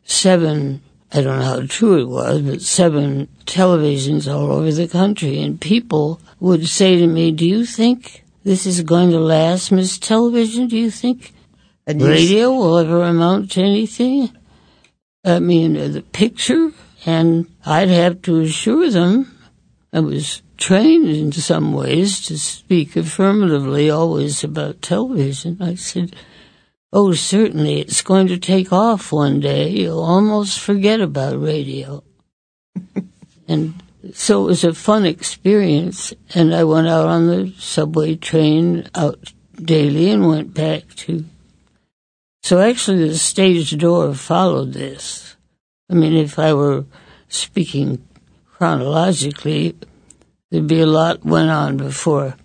seven, 0.04 0.80
I 1.16 1.22
don't 1.22 1.38
know 1.38 1.44
how 1.44 1.66
true 1.66 2.00
it 2.00 2.08
was, 2.08 2.42
but 2.42 2.62
seven 2.62 3.28
televisions 3.46 4.32
all 4.32 4.52
over 4.52 4.72
the 4.72 4.88
country. 4.88 5.40
And 5.40 5.60
people 5.60 6.20
would 6.40 6.66
say 6.68 6.96
to 6.98 7.06
me, 7.06 7.32
Do 7.32 7.46
you 7.46 7.64
think 7.64 8.24
this 8.44 8.66
is 8.66 8.82
going 8.82 9.10
to 9.10 9.20
last, 9.20 9.72
Miss 9.72 9.98
Television? 9.98 10.68
Do 10.68 10.76
you 10.76 10.90
think 10.90 11.32
and 11.86 12.00
you, 12.00 12.08
radio 12.08 12.52
will 12.52 12.78
ever 12.78 13.02
amount 13.02 13.52
to 13.52 13.62
anything? 13.62 14.36
I 15.24 15.40
mean, 15.40 15.76
uh, 15.76 15.88
the 15.88 16.02
picture, 16.02 16.70
and 17.04 17.46
I'd 17.64 17.88
have 17.88 18.22
to 18.22 18.40
assure 18.40 18.90
them 18.90 19.36
I 19.96 20.00
was 20.00 20.42
trained 20.58 21.08
in 21.08 21.32
some 21.32 21.72
ways 21.72 22.20
to 22.26 22.38
speak 22.38 22.96
affirmatively 22.96 23.88
always 23.88 24.44
about 24.44 24.82
television. 24.82 25.56
I 25.58 25.74
said, 25.74 26.14
Oh, 26.96 27.12
certainly, 27.12 27.80
it's 27.80 28.00
going 28.00 28.26
to 28.28 28.38
take 28.38 28.72
off 28.72 29.12
one 29.12 29.38
day. 29.38 29.68
You'll 29.68 30.02
almost 30.02 30.58
forget 30.58 31.02
about 31.02 31.42
radio. 31.42 32.02
and 33.48 33.74
so 34.14 34.44
it 34.44 34.46
was 34.46 34.64
a 34.64 34.72
fun 34.72 35.04
experience, 35.04 36.14
and 36.34 36.54
I 36.54 36.64
went 36.64 36.88
out 36.88 37.06
on 37.06 37.26
the 37.26 37.52
subway 37.58 38.14
train 38.14 38.88
out 38.94 39.34
daily 39.54 40.08
and 40.08 40.26
went 40.26 40.54
back 40.54 40.94
to 41.04 41.26
so 42.46 42.60
actually, 42.60 43.08
the 43.08 43.18
stage 43.18 43.76
door 43.76 44.14
followed 44.14 44.72
this. 44.72 45.34
I 45.90 45.94
mean, 45.94 46.14
if 46.14 46.38
I 46.38 46.54
were 46.54 46.84
speaking 47.26 48.06
chronologically, 48.52 49.74
there'd 50.50 50.68
be 50.68 50.78
a 50.78 50.86
lot 50.86 51.24
went 51.24 51.50
on 51.50 51.76
before 51.76 52.36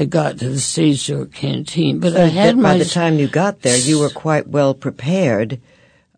I 0.00 0.06
got 0.06 0.38
to 0.38 0.48
the 0.48 0.58
stage 0.58 1.06
door 1.08 1.26
canteen. 1.26 2.00
But 2.00 2.16
I 2.16 2.28
had 2.28 2.56
by 2.56 2.62
my 2.62 2.78
the 2.78 2.86
time 2.86 3.18
you 3.18 3.28
got 3.28 3.60
there, 3.60 3.76
you 3.76 3.98
were 3.98 4.08
quite 4.08 4.48
well 4.48 4.72
prepared 4.72 5.60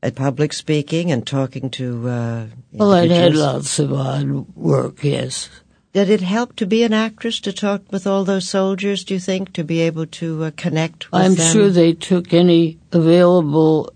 at 0.01 0.15
public 0.15 0.53
speaking 0.53 1.11
and 1.11 1.27
talking 1.27 1.69
to, 1.71 2.09
uh, 2.09 2.47
well, 2.71 2.93
I'd 2.93 3.11
had 3.11 3.35
lots 3.35 3.81
of 3.81 3.93
odd 3.93 4.47
work. 4.55 5.03
Yes, 5.03 5.51
Did 5.93 6.11
it 6.11 6.21
help 6.21 6.55
to 6.57 6.67
be 6.67 6.85
an 6.85 6.93
actress 6.93 7.41
to 7.41 7.53
talk 7.53 7.83
with 7.91 8.07
all 8.07 8.25
those 8.25 8.49
soldiers? 8.49 9.03
Do 9.03 9.15
you 9.15 9.21
think 9.21 9.53
to 9.55 9.65
be 9.65 9.81
able 9.81 10.07
to 10.07 10.45
uh, 10.45 10.51
connect 10.57 11.11
with 11.11 11.21
I'm 11.21 11.35
them? 11.35 11.53
sure 11.53 11.69
they 11.69 11.93
took 11.93 12.33
any 12.33 12.79
available 12.93 13.93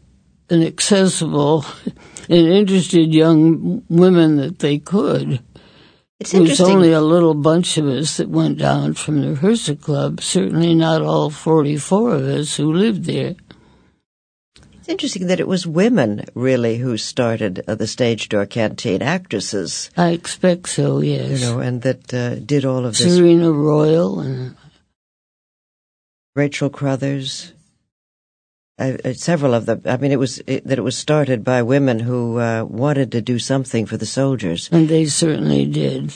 and 0.50 0.64
accessible 0.64 1.64
and 2.28 2.48
interested 2.48 3.14
young 3.14 3.84
women 3.88 4.34
that 4.38 4.58
they 4.58 4.78
could. 4.78 5.40
It's 6.18 6.32
There 6.32 6.40
was 6.40 6.60
only 6.60 6.92
a 6.92 7.00
little 7.00 7.34
bunch 7.34 7.76
of 7.76 7.86
us 7.86 8.16
that 8.16 8.30
went 8.30 8.58
down 8.58 8.94
from 8.94 9.20
the 9.20 9.30
rehearsal 9.30 9.76
club. 9.76 10.22
Certainly 10.22 10.74
not 10.74 11.02
all 11.02 11.28
44 11.28 12.14
of 12.14 12.22
us 12.22 12.56
who 12.56 12.72
lived 12.72 13.04
there. 13.04 13.34
It's 14.86 14.88
interesting 14.88 15.26
that 15.26 15.40
it 15.40 15.48
was 15.48 15.66
women 15.66 16.24
really 16.34 16.78
who 16.78 16.96
started 16.96 17.62
uh, 17.66 17.74
the 17.74 17.88
stage 17.88 18.28
door 18.28 18.46
canteen, 18.46 19.02
actresses, 19.02 19.90
I 19.96 20.10
expect 20.10 20.68
so, 20.68 21.00
yes. 21.00 21.40
you 21.40 21.46
know, 21.46 21.58
and 21.58 21.82
that 21.82 22.14
uh, 22.14 22.36
did 22.36 22.64
all 22.64 22.86
of 22.86 22.96
this. 22.96 23.16
Selena 23.16 23.50
Royle 23.50 24.20
and 24.20 24.56
Rachel 26.36 26.70
Crothers, 26.70 27.52
uh, 28.78 28.96
uh, 29.04 29.12
several 29.14 29.54
of 29.54 29.66
them. 29.66 29.82
I 29.84 29.96
mean, 29.96 30.12
it 30.12 30.18
was 30.18 30.42
it, 30.46 30.66
that 30.66 30.78
it 30.78 30.82
was 30.82 30.96
started 30.98 31.44
by 31.44 31.62
women 31.62 32.00
who 32.00 32.38
uh, 32.38 32.64
wanted 32.64 33.12
to 33.12 33.22
do 33.22 33.38
something 33.38 33.86
for 33.86 33.96
the 33.96 34.06
soldiers. 34.06 34.68
and 34.72 34.88
they 34.88 35.06
certainly 35.06 35.66
did. 35.66 36.12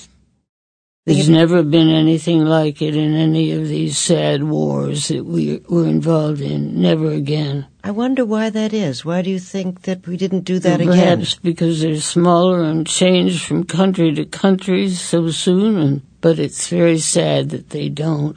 There's 1.07 1.31
never 1.31 1.63
been 1.63 1.89
anything 1.89 2.45
like 2.45 2.83
it 2.83 2.95
in 2.95 3.15
any 3.15 3.53
of 3.53 3.67
these 3.67 3.97
sad 3.97 4.45
wars 4.45 5.09
that 5.09 5.25
we 5.25 5.59
were 5.69 5.87
involved 5.87 6.43
in. 6.43 6.81
Never 6.81 7.11
again. 7.11 7.67
I 7.83 7.91
wonder 7.91 8.25
why 8.27 8.51
that 8.51 8.75
is. 8.75 9.05
Why 9.05 9.23
do 9.23 9.31
you 9.31 9.39
think 9.41 9.83
that 9.83 10.07
we 10.07 10.19
didn't 10.19 10.45
do 10.45 10.59
that 10.59 10.81
again? 10.81 10.93
Perhaps 10.93 11.37
because 11.37 11.81
they're 11.81 12.01
smaller 12.01 12.63
and 12.63 12.87
change 12.87 13.43
from 13.43 13.65
country 13.65 14.15
to 14.15 14.27
country 14.27 14.91
so 14.91 15.31
soon, 15.31 15.79
and, 15.79 16.03
but 16.21 16.39
it's 16.39 16.69
very 16.69 16.99
sad 16.99 17.49
that 17.51 17.71
they 17.71 17.89
don't. 17.89 18.37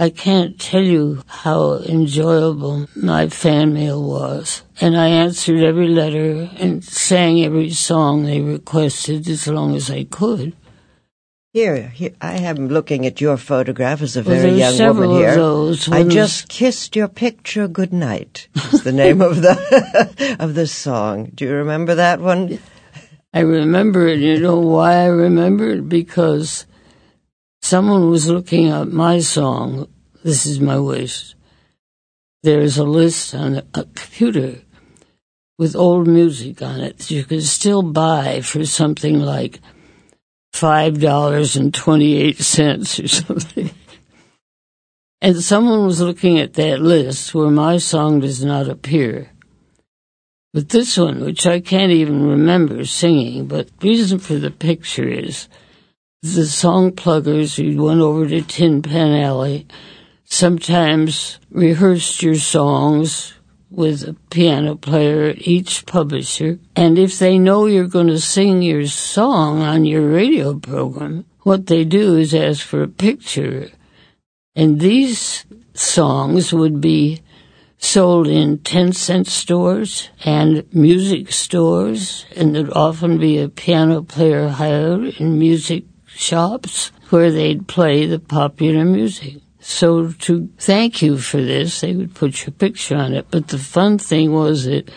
I 0.00 0.08
can't 0.08 0.58
tell 0.58 0.80
you 0.80 1.22
how 1.26 1.74
enjoyable 1.74 2.88
my 2.96 3.28
fan 3.28 3.74
mail 3.74 4.02
was. 4.02 4.62
And 4.80 4.96
I 4.96 5.08
answered 5.08 5.62
every 5.62 5.88
letter 5.88 6.48
and 6.56 6.82
sang 6.82 7.44
every 7.44 7.68
song 7.68 8.24
they 8.24 8.40
requested 8.40 9.28
as 9.28 9.46
long 9.46 9.76
as 9.76 9.90
I 9.90 10.04
could. 10.04 10.56
Here, 11.52 11.88
here 11.88 12.14
I 12.18 12.38
am 12.38 12.68
looking 12.68 13.04
at 13.04 13.20
your 13.20 13.36
photograph 13.36 14.00
as 14.00 14.16
a 14.16 14.22
well, 14.22 14.40
very 14.40 14.52
young 14.52 14.78
woman 14.78 15.10
here. 15.10 15.34
Those, 15.34 15.86
I 15.90 16.04
just 16.04 16.48
kissed 16.48 16.96
your 16.96 17.08
picture 17.08 17.68
goodnight. 17.68 18.48
Is 18.72 18.84
the 18.84 18.92
name 18.92 19.20
of 19.20 19.42
the 19.42 20.36
of 20.40 20.54
the 20.54 20.66
song. 20.66 21.30
Do 21.34 21.44
you 21.44 21.52
remember 21.52 21.96
that 21.96 22.20
one? 22.20 22.58
I 23.34 23.40
remember 23.40 24.08
it. 24.08 24.20
You 24.20 24.40
know 24.40 24.60
why 24.60 24.94
I 25.02 25.06
remember 25.08 25.68
it? 25.70 25.90
Because 25.90 26.64
someone 27.62 28.10
was 28.10 28.28
looking 28.28 28.70
up 28.70 28.88
my 28.88 29.20
song. 29.20 29.88
This 30.22 30.46
is 30.46 30.60
my 30.60 30.78
wish. 30.78 31.34
There's 32.42 32.78
a 32.78 32.84
list 32.84 33.34
on 33.34 33.56
a 33.56 33.62
computer 33.62 34.62
with 35.58 35.76
old 35.76 36.06
music 36.06 36.62
on 36.62 36.80
it 36.80 36.98
that 36.98 37.10
you 37.10 37.24
can 37.24 37.42
still 37.42 37.82
buy 37.82 38.40
for 38.40 38.64
something 38.64 39.20
like 39.20 39.60
five 40.52 41.00
dollars 41.00 41.56
and 41.56 41.74
twenty 41.74 42.16
eight 42.16 42.38
cents 42.38 42.98
or 42.98 43.08
something. 43.08 43.70
and 45.20 45.36
someone 45.42 45.84
was 45.84 46.00
looking 46.00 46.38
at 46.38 46.54
that 46.54 46.80
list 46.80 47.34
where 47.34 47.50
my 47.50 47.76
song 47.76 48.20
does 48.20 48.42
not 48.42 48.68
appear. 48.68 49.30
But 50.52 50.70
this 50.70 50.96
one, 50.96 51.24
which 51.24 51.46
I 51.46 51.60
can't 51.60 51.92
even 51.92 52.26
remember 52.26 52.84
singing, 52.84 53.46
but 53.46 53.68
reason 53.82 54.18
for 54.18 54.34
the 54.34 54.50
picture 54.50 55.06
is 55.06 55.48
the 56.22 56.46
song 56.46 56.92
pluggers 56.92 57.56
who 57.56 57.82
went 57.82 58.00
over 58.00 58.28
to 58.28 58.42
Tin 58.42 58.82
Pan 58.82 59.12
Alley 59.22 59.66
sometimes 60.24 61.38
rehearsed 61.50 62.22
your 62.22 62.34
songs 62.34 63.32
with 63.70 64.06
a 64.06 64.12
piano 64.28 64.74
player 64.74 65.30
at 65.30 65.48
each 65.48 65.86
publisher. 65.86 66.58
And 66.76 66.98
if 66.98 67.18
they 67.18 67.38
know 67.38 67.64
you're 67.64 67.86
going 67.86 68.08
to 68.08 68.20
sing 68.20 68.60
your 68.60 68.86
song 68.86 69.62
on 69.62 69.86
your 69.86 70.10
radio 70.10 70.58
program, 70.58 71.24
what 71.40 71.68
they 71.68 71.84
do 71.84 72.18
is 72.18 72.34
ask 72.34 72.66
for 72.66 72.82
a 72.82 72.88
picture. 72.88 73.70
And 74.54 74.78
these 74.78 75.46
songs 75.72 76.52
would 76.52 76.82
be 76.82 77.22
sold 77.78 78.26
in 78.26 78.58
10 78.58 78.92
cent 78.92 79.26
stores 79.26 80.10
and 80.22 80.66
music 80.74 81.32
stores, 81.32 82.26
and 82.36 82.54
there'd 82.54 82.70
often 82.72 83.16
be 83.16 83.38
a 83.38 83.48
piano 83.48 84.02
player 84.02 84.48
hired 84.48 85.18
in 85.18 85.38
music 85.38 85.84
shops 86.20 86.92
where 87.10 87.30
they'd 87.30 87.66
play 87.66 88.06
the 88.06 88.18
popular 88.18 88.84
music. 88.84 89.36
So 89.60 90.12
to 90.12 90.48
thank 90.58 91.02
you 91.02 91.18
for 91.18 91.38
this, 91.38 91.80
they 91.80 91.94
would 91.94 92.14
put 92.14 92.46
your 92.46 92.52
picture 92.52 92.96
on 92.96 93.14
it. 93.14 93.26
But 93.30 93.48
the 93.48 93.58
fun 93.58 93.98
thing 93.98 94.32
was 94.32 94.64
that 94.64 94.90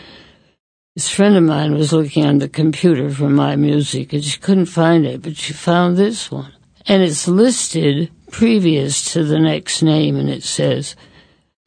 this 0.94 1.08
friend 1.08 1.36
of 1.36 1.42
mine 1.42 1.74
was 1.74 1.92
looking 1.92 2.24
on 2.24 2.38
the 2.38 2.48
computer 2.48 3.10
for 3.10 3.28
my 3.28 3.56
music 3.56 4.12
and 4.12 4.24
she 4.24 4.38
couldn't 4.38 4.66
find 4.66 5.04
it, 5.04 5.22
but 5.22 5.36
she 5.36 5.52
found 5.52 5.96
this 5.96 6.30
one. 6.30 6.52
And 6.86 7.02
it's 7.02 7.26
listed 7.26 8.10
previous 8.30 9.12
to 9.12 9.24
the 9.24 9.38
next 9.38 9.82
name 9.82 10.16
and 10.16 10.30
it 10.30 10.44
says, 10.44 10.94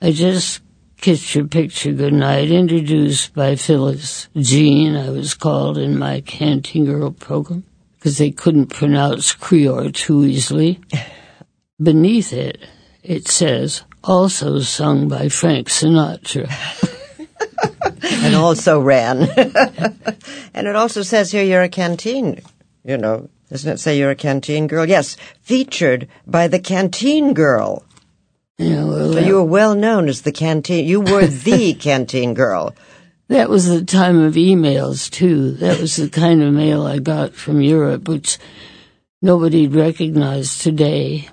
I 0.01 0.11
just 0.11 0.61
kissed 1.01 1.35
your 1.35 1.47
picture 1.47 1.91
goodnight, 1.91 2.51
introduced 2.51 3.33
by 3.33 3.55
Phyllis 3.55 4.29
Jean, 4.35 4.95
I 4.95 5.09
was 5.09 5.33
called 5.33 5.77
in 5.77 5.97
my 5.97 6.21
Canteen 6.21 6.85
Girl 6.85 7.11
program, 7.11 7.63
because 7.97 8.17
they 8.17 8.31
couldn't 8.31 8.67
pronounce 8.67 9.33
Creore 9.33 9.93
too 9.93 10.25
easily. 10.25 10.79
Beneath 11.81 12.33
it, 12.33 12.59
it 13.03 13.27
says, 13.27 13.83
also 14.03 14.59
sung 14.59 15.07
by 15.07 15.29
Frank 15.29 15.67
Sinatra. 15.67 16.49
and 18.23 18.35
also 18.35 18.79
ran. 18.79 19.21
and 20.53 20.67
it 20.67 20.75
also 20.75 21.01
says 21.01 21.31
here 21.31 21.43
you're 21.43 21.61
a 21.61 21.69
canteen, 21.69 22.41
you 22.83 22.97
know. 22.97 23.29
Doesn't 23.49 23.71
it 23.71 23.79
say 23.79 23.97
you're 23.97 24.11
a 24.11 24.15
canteen 24.15 24.67
girl? 24.67 24.85
Yes, 24.85 25.15
featured 25.41 26.07
by 26.25 26.47
the 26.49 26.59
canteen 26.59 27.33
girl. 27.33 27.85
Yeah, 28.57 28.83
well, 28.83 29.13
so 29.13 29.19
you 29.19 29.35
were 29.35 29.43
well 29.43 29.75
known 29.75 30.09
as 30.09 30.23
the 30.23 30.31
canteen. 30.31 30.85
You 30.85 30.99
were 30.99 31.27
the 31.27 31.73
canteen 31.79 32.33
girl. 32.33 32.75
That 33.29 33.49
was 33.49 33.67
the 33.67 33.83
time 33.83 34.19
of 34.19 34.33
V-mails 34.33 35.09
too. 35.09 35.51
That 35.51 35.79
was 35.81 35.97
the 35.97 36.09
kind 36.09 36.41
of 36.41 36.53
mail 36.53 36.85
I 36.85 36.99
got 36.99 37.33
from 37.33 37.61
Europe, 37.61 38.07
which 38.07 38.37
nobody'd 39.21 39.73
recognize 39.75 40.57
today. 40.59 41.27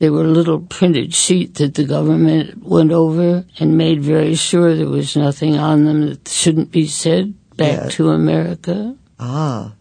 They 0.00 0.10
were 0.10 0.24
a 0.24 0.28
little 0.28 0.60
printed 0.60 1.14
sheet 1.14 1.54
that 1.56 1.74
the 1.74 1.84
government 1.84 2.62
went 2.62 2.92
over 2.92 3.44
and 3.58 3.78
made 3.78 4.02
very 4.02 4.34
sure 4.34 4.74
there 4.76 4.88
was 4.88 5.16
nothing 5.16 5.56
on 5.56 5.84
them 5.84 6.06
that 6.08 6.28
shouldn't 6.28 6.70
be 6.70 6.86
said 6.86 7.34
back 7.56 7.82
Yeah. 7.84 7.88
to 7.90 8.10
America. 8.10 8.94
Ah. 9.18 9.72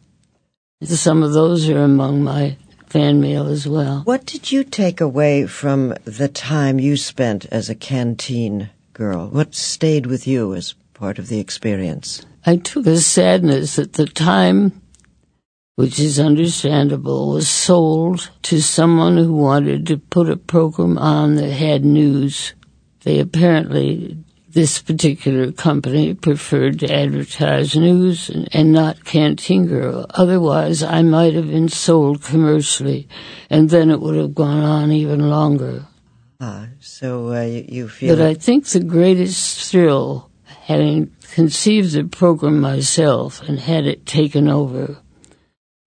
Some 0.83 1.23
of 1.23 1.33
those 1.33 1.67
are 1.69 1.83
among 1.83 2.23
my 2.23 2.57
fan 2.87 3.19
mail 3.19 3.47
as 3.47 3.67
well. 3.67 4.01
What 4.05 4.25
did 4.25 4.51
you 4.51 4.63
take 4.63 5.01
away 5.01 5.45
from 5.45 5.93
the 6.05 6.27
time 6.29 6.79
you 6.79 6.95
spent 6.97 7.45
as 7.47 7.69
a 7.69 7.75
canteen 7.75 8.69
girl? 8.93 9.27
What 9.27 9.53
stayed 9.53 10.05
with 10.07 10.25
you 10.25 10.55
as 10.55 10.73
part 10.97 11.19
of 11.19 11.27
the 11.27 11.39
experience? 11.39 12.25
I 12.45 12.57
took 12.57 12.87
a 12.87 12.97
sadness 12.97 13.75
that 13.75 13.93
the 13.93 14.05
time, 14.05 14.81
which 15.75 15.99
is 15.99 16.19
understandable, 16.19 17.33
was 17.33 17.49
sold 17.49 18.29
to 18.43 18.61
someone 18.61 19.17
who 19.17 19.33
wanted 19.33 19.85
to 19.87 19.97
put 19.97 20.29
a 20.29 20.37
program 20.37 20.97
on 20.97 21.35
that 21.35 21.51
had 21.51 21.85
news. 21.85 22.53
They 23.03 23.19
apparently, 23.19 24.17
this 24.49 24.81
particular 24.81 25.51
company 25.51 26.13
preferred 26.13 26.79
to 26.79 26.91
advertise 26.91 27.75
news 27.75 28.29
and, 28.29 28.49
and 28.51 28.71
not 28.71 29.05
Canteen 29.05 29.67
Girl. 29.67 30.07
Otherwise, 30.11 30.81
I 30.81 31.03
might 31.03 31.33
have 31.35 31.47
been 31.47 31.69
sold 31.69 32.23
commercially, 32.23 33.07
and 33.49 33.69
then 33.69 33.91
it 33.91 34.01
would 34.01 34.15
have 34.15 34.33
gone 34.33 34.63
on 34.63 34.91
even 34.91 35.29
longer. 35.29 35.85
Ah, 36.39 36.67
so 36.79 37.33
uh, 37.33 37.41
you, 37.41 37.65
you 37.67 37.87
feel 37.87 38.15
But 38.15 38.25
I 38.25 38.33
think 38.35 38.67
the 38.67 38.79
greatest 38.79 39.71
thrill, 39.71 40.29
having 40.67 41.09
conceived 41.33 41.93
the 41.93 42.03
program 42.03 42.59
myself 42.59 43.41
and 43.47 43.57
had 43.57 43.85
it 43.85 44.05
taken 44.05 44.49
over, 44.49 44.97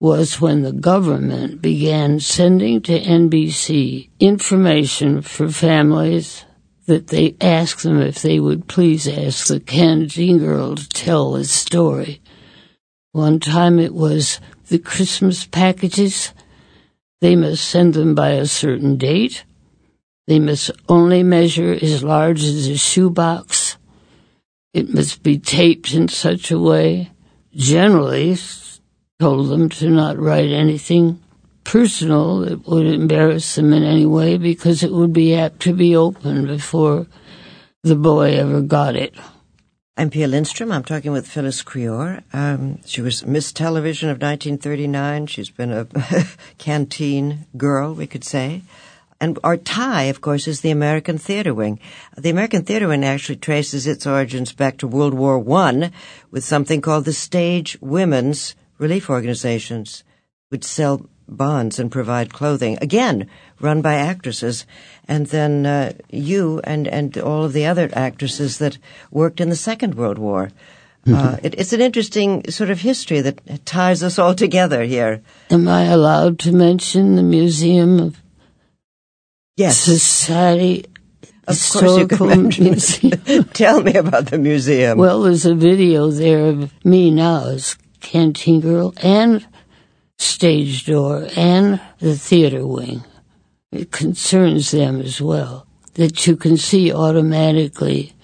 was 0.00 0.40
when 0.40 0.62
the 0.62 0.72
government 0.72 1.60
began 1.60 2.18
sending 2.18 2.80
to 2.80 2.98
NBC 2.98 4.08
information 4.18 5.20
for 5.20 5.50
families 5.50 6.46
that 6.86 7.08
they 7.08 7.36
asked 7.42 7.82
them 7.82 8.00
if 8.00 8.22
they 8.22 8.40
would 8.40 8.66
please 8.68 9.06
ask 9.06 9.48
the 9.48 9.60
canteen 9.60 10.38
girl 10.38 10.74
to 10.74 10.88
tell 10.88 11.34
a 11.34 11.44
story. 11.44 12.22
One 13.12 13.38
time 13.38 13.78
it 13.78 13.92
was 13.92 14.40
the 14.68 14.78
Christmas 14.78 15.44
packages. 15.44 16.32
They 17.20 17.36
must 17.36 17.68
send 17.68 17.92
them 17.92 18.14
by 18.14 18.30
a 18.30 18.46
certain 18.46 18.96
date. 18.96 19.44
They 20.26 20.38
must 20.38 20.70
only 20.88 21.22
measure 21.22 21.76
as 21.82 22.02
large 22.02 22.42
as 22.42 22.66
a 22.66 22.78
shoebox. 22.78 23.59
It 24.72 24.94
must 24.94 25.22
be 25.22 25.38
taped 25.38 25.92
in 25.92 26.08
such 26.08 26.50
a 26.50 26.58
way. 26.58 27.10
Generally, 27.54 28.38
told 29.18 29.48
them 29.48 29.68
to 29.68 29.90
not 29.90 30.18
write 30.18 30.50
anything 30.50 31.20
personal 31.64 32.40
that 32.40 32.66
would 32.66 32.86
embarrass 32.86 33.54
them 33.54 33.72
in 33.72 33.82
any 33.82 34.06
way 34.06 34.38
because 34.38 34.82
it 34.82 34.92
would 34.92 35.12
be 35.12 35.34
apt 35.34 35.60
to 35.60 35.72
be 35.74 35.94
opened 35.94 36.46
before 36.46 37.06
the 37.82 37.96
boy 37.96 38.32
ever 38.34 38.60
got 38.60 38.96
it. 38.96 39.14
I'm 39.96 40.08
Pia 40.08 40.28
Lindstrom. 40.28 40.72
I'm 40.72 40.84
talking 40.84 41.12
with 41.12 41.28
Phyllis 41.28 41.62
Creore. 41.62 42.22
Um, 42.32 42.80
she 42.86 43.02
was 43.02 43.26
Miss 43.26 43.52
Television 43.52 44.08
of 44.08 44.16
1939. 44.16 45.26
She's 45.26 45.50
been 45.50 45.72
a 45.72 45.86
canteen 46.58 47.46
girl, 47.56 47.92
we 47.92 48.06
could 48.06 48.24
say. 48.24 48.62
And 49.20 49.38
our 49.44 49.58
tie, 49.58 50.04
of 50.04 50.22
course, 50.22 50.48
is 50.48 50.62
the 50.62 50.70
American 50.70 51.18
Theater 51.18 51.52
Wing. 51.52 51.78
The 52.16 52.30
American 52.30 52.62
Theater 52.62 52.88
Wing 52.88 53.04
actually 53.04 53.36
traces 53.36 53.86
its 53.86 54.06
origins 54.06 54.52
back 54.54 54.78
to 54.78 54.88
World 54.88 55.12
War 55.12 55.38
One, 55.38 55.92
with 56.30 56.42
something 56.44 56.80
called 56.80 57.04
the 57.04 57.12
Stage 57.12 57.76
Women's 57.82 58.54
Relief 58.78 59.10
Organizations, 59.10 60.04
which 60.48 60.64
sell 60.64 61.06
bonds 61.28 61.78
and 61.78 61.92
provide 61.92 62.32
clothing. 62.32 62.78
Again, 62.80 63.28
run 63.60 63.82
by 63.82 63.94
actresses. 63.94 64.66
And 65.06 65.26
then 65.26 65.66
uh, 65.66 65.92
you 66.08 66.60
and, 66.64 66.88
and 66.88 67.16
all 67.18 67.44
of 67.44 67.52
the 67.52 67.66
other 67.66 67.90
actresses 67.92 68.58
that 68.58 68.78
worked 69.10 69.40
in 69.40 69.50
the 69.50 69.56
Second 69.56 69.94
World 69.94 70.18
War. 70.18 70.50
Uh, 71.06 71.38
it, 71.42 71.54
it's 71.58 71.72
an 71.72 71.80
interesting 71.80 72.48
sort 72.50 72.70
of 72.70 72.80
history 72.80 73.20
that 73.22 73.64
ties 73.64 74.02
us 74.02 74.18
all 74.18 74.34
together 74.34 74.84
here. 74.84 75.22
Am 75.50 75.66
I 75.66 75.84
allowed 75.84 76.38
to 76.40 76.52
mention 76.52 77.16
the 77.16 77.22
Museum 77.22 77.98
of 77.98 78.20
Yes, 79.60 79.76
Society 79.76 80.86
of 81.46 81.56
course 81.56 81.82
you 81.82 82.06
Historical 82.06 82.28
can 82.28 82.42
mention 82.44 82.64
Museum? 82.64 83.44
Tell 83.52 83.82
me 83.82 83.92
about 83.92 84.26
the 84.26 84.38
museum. 84.38 84.96
Well, 84.96 85.20
there's 85.20 85.44
a 85.44 85.54
video 85.54 86.10
there 86.10 86.46
of 86.46 86.72
me 86.82 87.10
now 87.10 87.44
as 87.44 87.76
canteen 88.00 88.62
girl 88.62 88.94
and 89.02 89.46
stage 90.16 90.86
door 90.86 91.26
and 91.36 91.78
the 91.98 92.16
theater 92.16 92.66
wing. 92.66 93.04
It 93.70 93.92
concerns 93.92 94.70
them 94.70 95.02
as 95.02 95.20
well. 95.20 95.66
That 95.92 96.26
you 96.26 96.36
can 96.36 96.56
see 96.56 96.90
automatically 96.90 98.14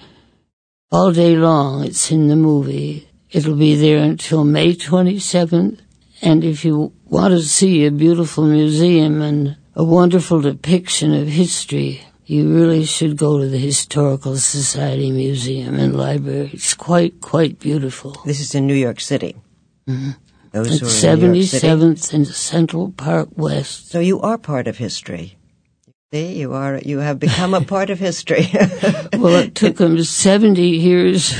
all 0.91 1.13
day 1.13 1.37
long. 1.37 1.85
It's 1.85 2.11
in 2.11 2.29
the 2.29 2.37
movie. 2.37 3.11
It'll 3.31 3.57
be 3.57 3.75
there 3.75 3.99
until 4.03 4.43
May 4.43 4.75
27th. 4.75 5.81
And 6.23 6.45
if 6.45 6.65
you 6.65 6.95
want 7.05 7.33
to 7.33 7.43
see 7.43 7.85
a 7.85 7.91
beautiful 7.91 8.45
museum 8.45 9.21
and 9.21 9.59
a 9.77 9.85
wonderful 9.85 10.41
depiction 10.41 11.13
of 11.15 11.29
history, 11.29 12.01
you 12.25 12.53
really 12.53 12.85
should 12.87 13.17
go 13.17 13.39
to 13.39 13.47
the 13.47 13.59
Historical 13.59 14.37
Society 14.39 15.11
Museum 15.11 15.75
and 15.79 15.95
Library. 15.95 16.51
It's 16.55 16.73
quite, 16.73 17.21
quite 17.21 17.59
beautiful. 17.59 18.17
this 18.25 18.41
is 18.41 18.55
in 18.55 18.67
New 18.67 18.75
York 18.75 19.01
City. 19.01 19.37
Mm-hmm. 19.87 20.11
Those 20.53 20.81
It's 20.81 21.03
who 21.03 21.09
are 21.09 21.13
in 21.13 21.21
New 21.33 21.39
York 21.41 21.47
City. 21.47 21.67
77th 21.67 22.15
and 22.15 22.27
Central 22.27 22.91
Park 22.93 23.29
West. 23.37 23.91
So 23.91 24.01
you 24.01 24.19
are 24.23 24.39
part 24.39 24.67
of 24.67 24.79
history. 24.79 25.37
See, 26.11 26.39
you 26.39 26.55
are. 26.55 26.79
You 26.79 27.01
have 27.01 27.19
become 27.19 27.53
a 27.53 27.61
part 27.61 27.91
of 27.91 27.99
history. 27.99 28.49
Well, 29.19 29.37
it 29.37 29.55
took 29.55 29.77
them 29.77 30.03
70 30.03 30.63
years 30.63 31.35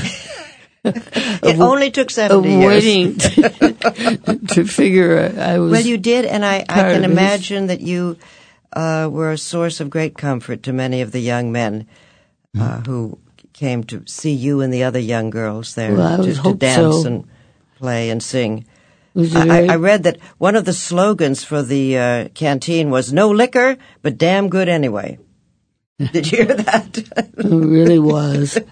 it 0.95 1.59
only 1.59 1.91
took 1.91 2.07
of 2.07 2.11
seventy 2.11 2.49
years. 2.49 2.65
waiting 2.65 3.17
to, 3.17 4.39
to 4.55 4.65
figure 4.65 5.33
I 5.37 5.59
was. 5.59 5.71
Well, 5.71 5.81
you 5.81 5.97
did, 5.97 6.25
and 6.25 6.45
I, 6.45 6.65
I 6.67 6.93
can 6.93 7.03
imagine 7.03 7.67
that 7.67 7.81
you 7.81 8.17
uh, 8.73 9.09
were 9.11 9.31
a 9.31 9.37
source 9.37 9.79
of 9.79 9.89
great 9.89 10.17
comfort 10.17 10.63
to 10.63 10.73
many 10.73 11.01
of 11.01 11.11
the 11.11 11.19
young 11.21 11.51
men 11.51 11.87
uh, 12.59 12.81
who 12.81 13.17
came 13.53 13.83
to 13.85 14.03
see 14.05 14.31
you 14.33 14.61
and 14.61 14.73
the 14.73 14.83
other 14.83 14.99
young 14.99 15.29
girls 15.29 15.73
there 15.75 15.93
Well, 15.95 16.23
to, 16.23 16.33
to 16.33 16.53
dance 16.53 17.01
so. 17.01 17.07
and 17.07 17.27
play 17.77 18.09
and 18.11 18.21
sing. 18.21 18.65
it 19.15 19.19
was 19.19 19.35
a 19.35 19.39
I, 19.39 19.73
I 19.73 19.75
read 19.77 20.03
that 20.03 20.17
one 20.37 20.55
of 20.55 20.65
the 20.65 20.73
slogans 20.73 21.43
for 21.43 21.63
the 21.63 21.97
uh, 21.97 22.27
canteen 22.35 22.89
was 22.91 23.11
"No 23.11 23.29
liquor, 23.29 23.77
but 24.01 24.17
damn 24.17 24.49
good 24.49 24.69
anyway." 24.69 25.17
Did 26.11 26.31
you 26.31 26.45
hear 26.45 26.53
that? 26.55 26.97
it 26.97 27.31
really 27.37 27.99
was. 27.99 28.57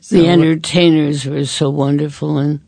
So- 0.00 0.16
the 0.16 0.28
entertainers 0.28 1.24
were 1.24 1.46
so 1.46 1.70
wonderful, 1.70 2.36
and 2.36 2.60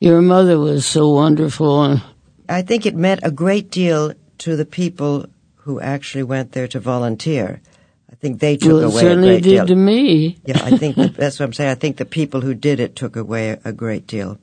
your 0.00 0.20
mother 0.20 0.58
was 0.58 0.84
so 0.84 1.10
wonderful. 1.10 1.84
And 1.84 2.02
I 2.48 2.62
think 2.62 2.84
it 2.84 2.96
meant 2.96 3.20
a 3.22 3.30
great 3.30 3.70
deal 3.70 4.14
to 4.38 4.56
the 4.56 4.64
people 4.64 5.26
who 5.54 5.80
actually 5.80 6.24
went 6.24 6.50
there 6.50 6.66
to 6.68 6.80
volunteer. 6.80 7.60
I 8.10 8.16
think 8.16 8.40
they 8.40 8.56
took 8.56 8.72
well, 8.72 8.90
away 8.90 8.96
a 8.96 9.00
certainly 9.00 9.40
great 9.40 9.42
did 9.44 9.66
to 9.68 9.76
me. 9.76 10.38
Yeah, 10.44 10.60
I 10.64 10.76
think 10.76 10.96
that, 10.96 11.14
that's 11.14 11.38
what 11.38 11.46
I'm 11.46 11.52
saying. 11.52 11.70
I 11.70 11.76
think 11.76 11.96
the 11.96 12.04
people 12.04 12.40
who 12.40 12.54
did 12.54 12.80
it 12.80 12.96
took 12.96 13.14
away 13.14 13.58
a 13.64 13.72
great 13.72 14.08
deal. 14.08 14.38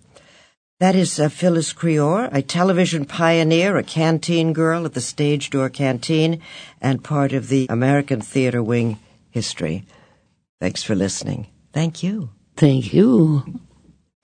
That 0.79 0.95
is 0.95 1.19
uh, 1.19 1.29
Phyllis 1.29 1.73
Creore, 1.73 2.29
a 2.31 2.43
television 2.43 3.05
pioneer, 3.05 3.77
a 3.77 3.83
canteen 3.83 4.53
girl 4.53 4.85
at 4.85 4.93
the 4.93 5.01
Stage 5.01 5.49
Door 5.49 5.71
Canteen, 5.71 6.39
and 6.79 7.03
part 7.03 7.33
of 7.33 7.47
the 7.47 7.65
American 7.67 8.21
Theater 8.21 8.61
Wing 8.61 8.99
history. 9.31 9.87
Thanks 10.61 10.83
for 10.83 10.93
listening. 10.93 11.47
Thank 11.73 12.03
you. 12.03 12.29
Thank 12.57 12.93
you. 12.93 13.43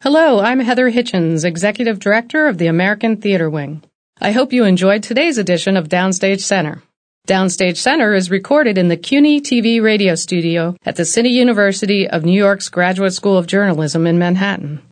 Hello, 0.03 0.41
I'm 0.41 0.59
Heather 0.59 0.91
Hitchens, 0.91 1.43
Executive 1.43 1.97
Director 1.97 2.45
of 2.45 2.59
the 2.59 2.67
American 2.67 3.17
Theater 3.17 3.49
Wing. 3.49 3.81
I 4.21 4.31
hope 4.31 4.53
you 4.53 4.63
enjoyed 4.65 5.01
today's 5.01 5.39
edition 5.39 5.75
of 5.75 5.89
Downstage 5.89 6.41
Center. 6.41 6.83
Downstage 7.27 7.77
Center 7.77 8.13
is 8.13 8.29
recorded 8.29 8.77
in 8.77 8.89
the 8.89 8.97
CUNY 8.97 9.41
TV 9.41 9.81
radio 9.81 10.13
studio 10.13 10.75
at 10.85 10.97
the 10.97 11.05
City 11.05 11.29
University 11.29 12.07
of 12.07 12.25
New 12.25 12.37
York's 12.37 12.69
Graduate 12.69 13.13
School 13.13 13.39
of 13.39 13.47
Journalism 13.47 14.05
in 14.05 14.19
Manhattan. 14.19 14.83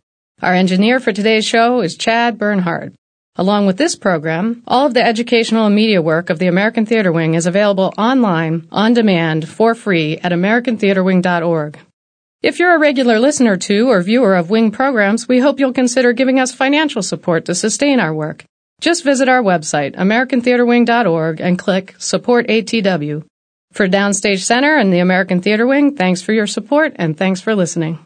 Our 0.42 0.54
engineer 0.54 0.98
for 0.98 1.12
today's 1.12 1.44
show 1.44 1.82
is 1.82 1.96
Chad 1.96 2.36
Bernhard. 2.36 2.94
Along 3.36 3.64
with 3.64 3.76
this 3.76 3.94
program, 3.94 4.64
all 4.66 4.86
of 4.86 4.92
the 4.92 5.06
educational 5.06 5.66
and 5.66 5.74
media 5.74 6.02
work 6.02 6.30
of 6.30 6.40
the 6.40 6.48
American 6.48 6.84
Theater 6.84 7.12
Wing 7.12 7.34
is 7.34 7.46
available 7.46 7.94
online, 7.96 8.66
on 8.72 8.92
demand, 8.92 9.48
for 9.48 9.76
free 9.76 10.18
at 10.18 10.32
americantheaterwing.org. 10.32 11.78
If 12.42 12.58
you're 12.58 12.74
a 12.74 12.80
regular 12.80 13.20
listener 13.20 13.56
to 13.56 13.88
or 13.88 14.02
viewer 14.02 14.34
of 14.34 14.50
Wing 14.50 14.72
programs, 14.72 15.28
we 15.28 15.38
hope 15.38 15.60
you'll 15.60 15.72
consider 15.72 16.12
giving 16.12 16.40
us 16.40 16.52
financial 16.52 17.02
support 17.02 17.44
to 17.44 17.54
sustain 17.54 18.00
our 18.00 18.12
work. 18.12 18.44
Just 18.80 19.04
visit 19.04 19.28
our 19.28 19.44
website, 19.44 19.94
americantheaterwing.org, 19.94 21.40
and 21.40 21.56
click 21.56 21.94
Support 21.98 22.48
ATW. 22.48 23.24
For 23.70 23.86
Downstage 23.86 24.40
Center 24.40 24.76
and 24.76 24.92
the 24.92 24.98
American 24.98 25.40
Theater 25.40 25.68
Wing, 25.68 25.94
thanks 25.94 26.20
for 26.20 26.32
your 26.32 26.48
support 26.48 26.94
and 26.96 27.16
thanks 27.16 27.40
for 27.40 27.54
listening. 27.54 28.00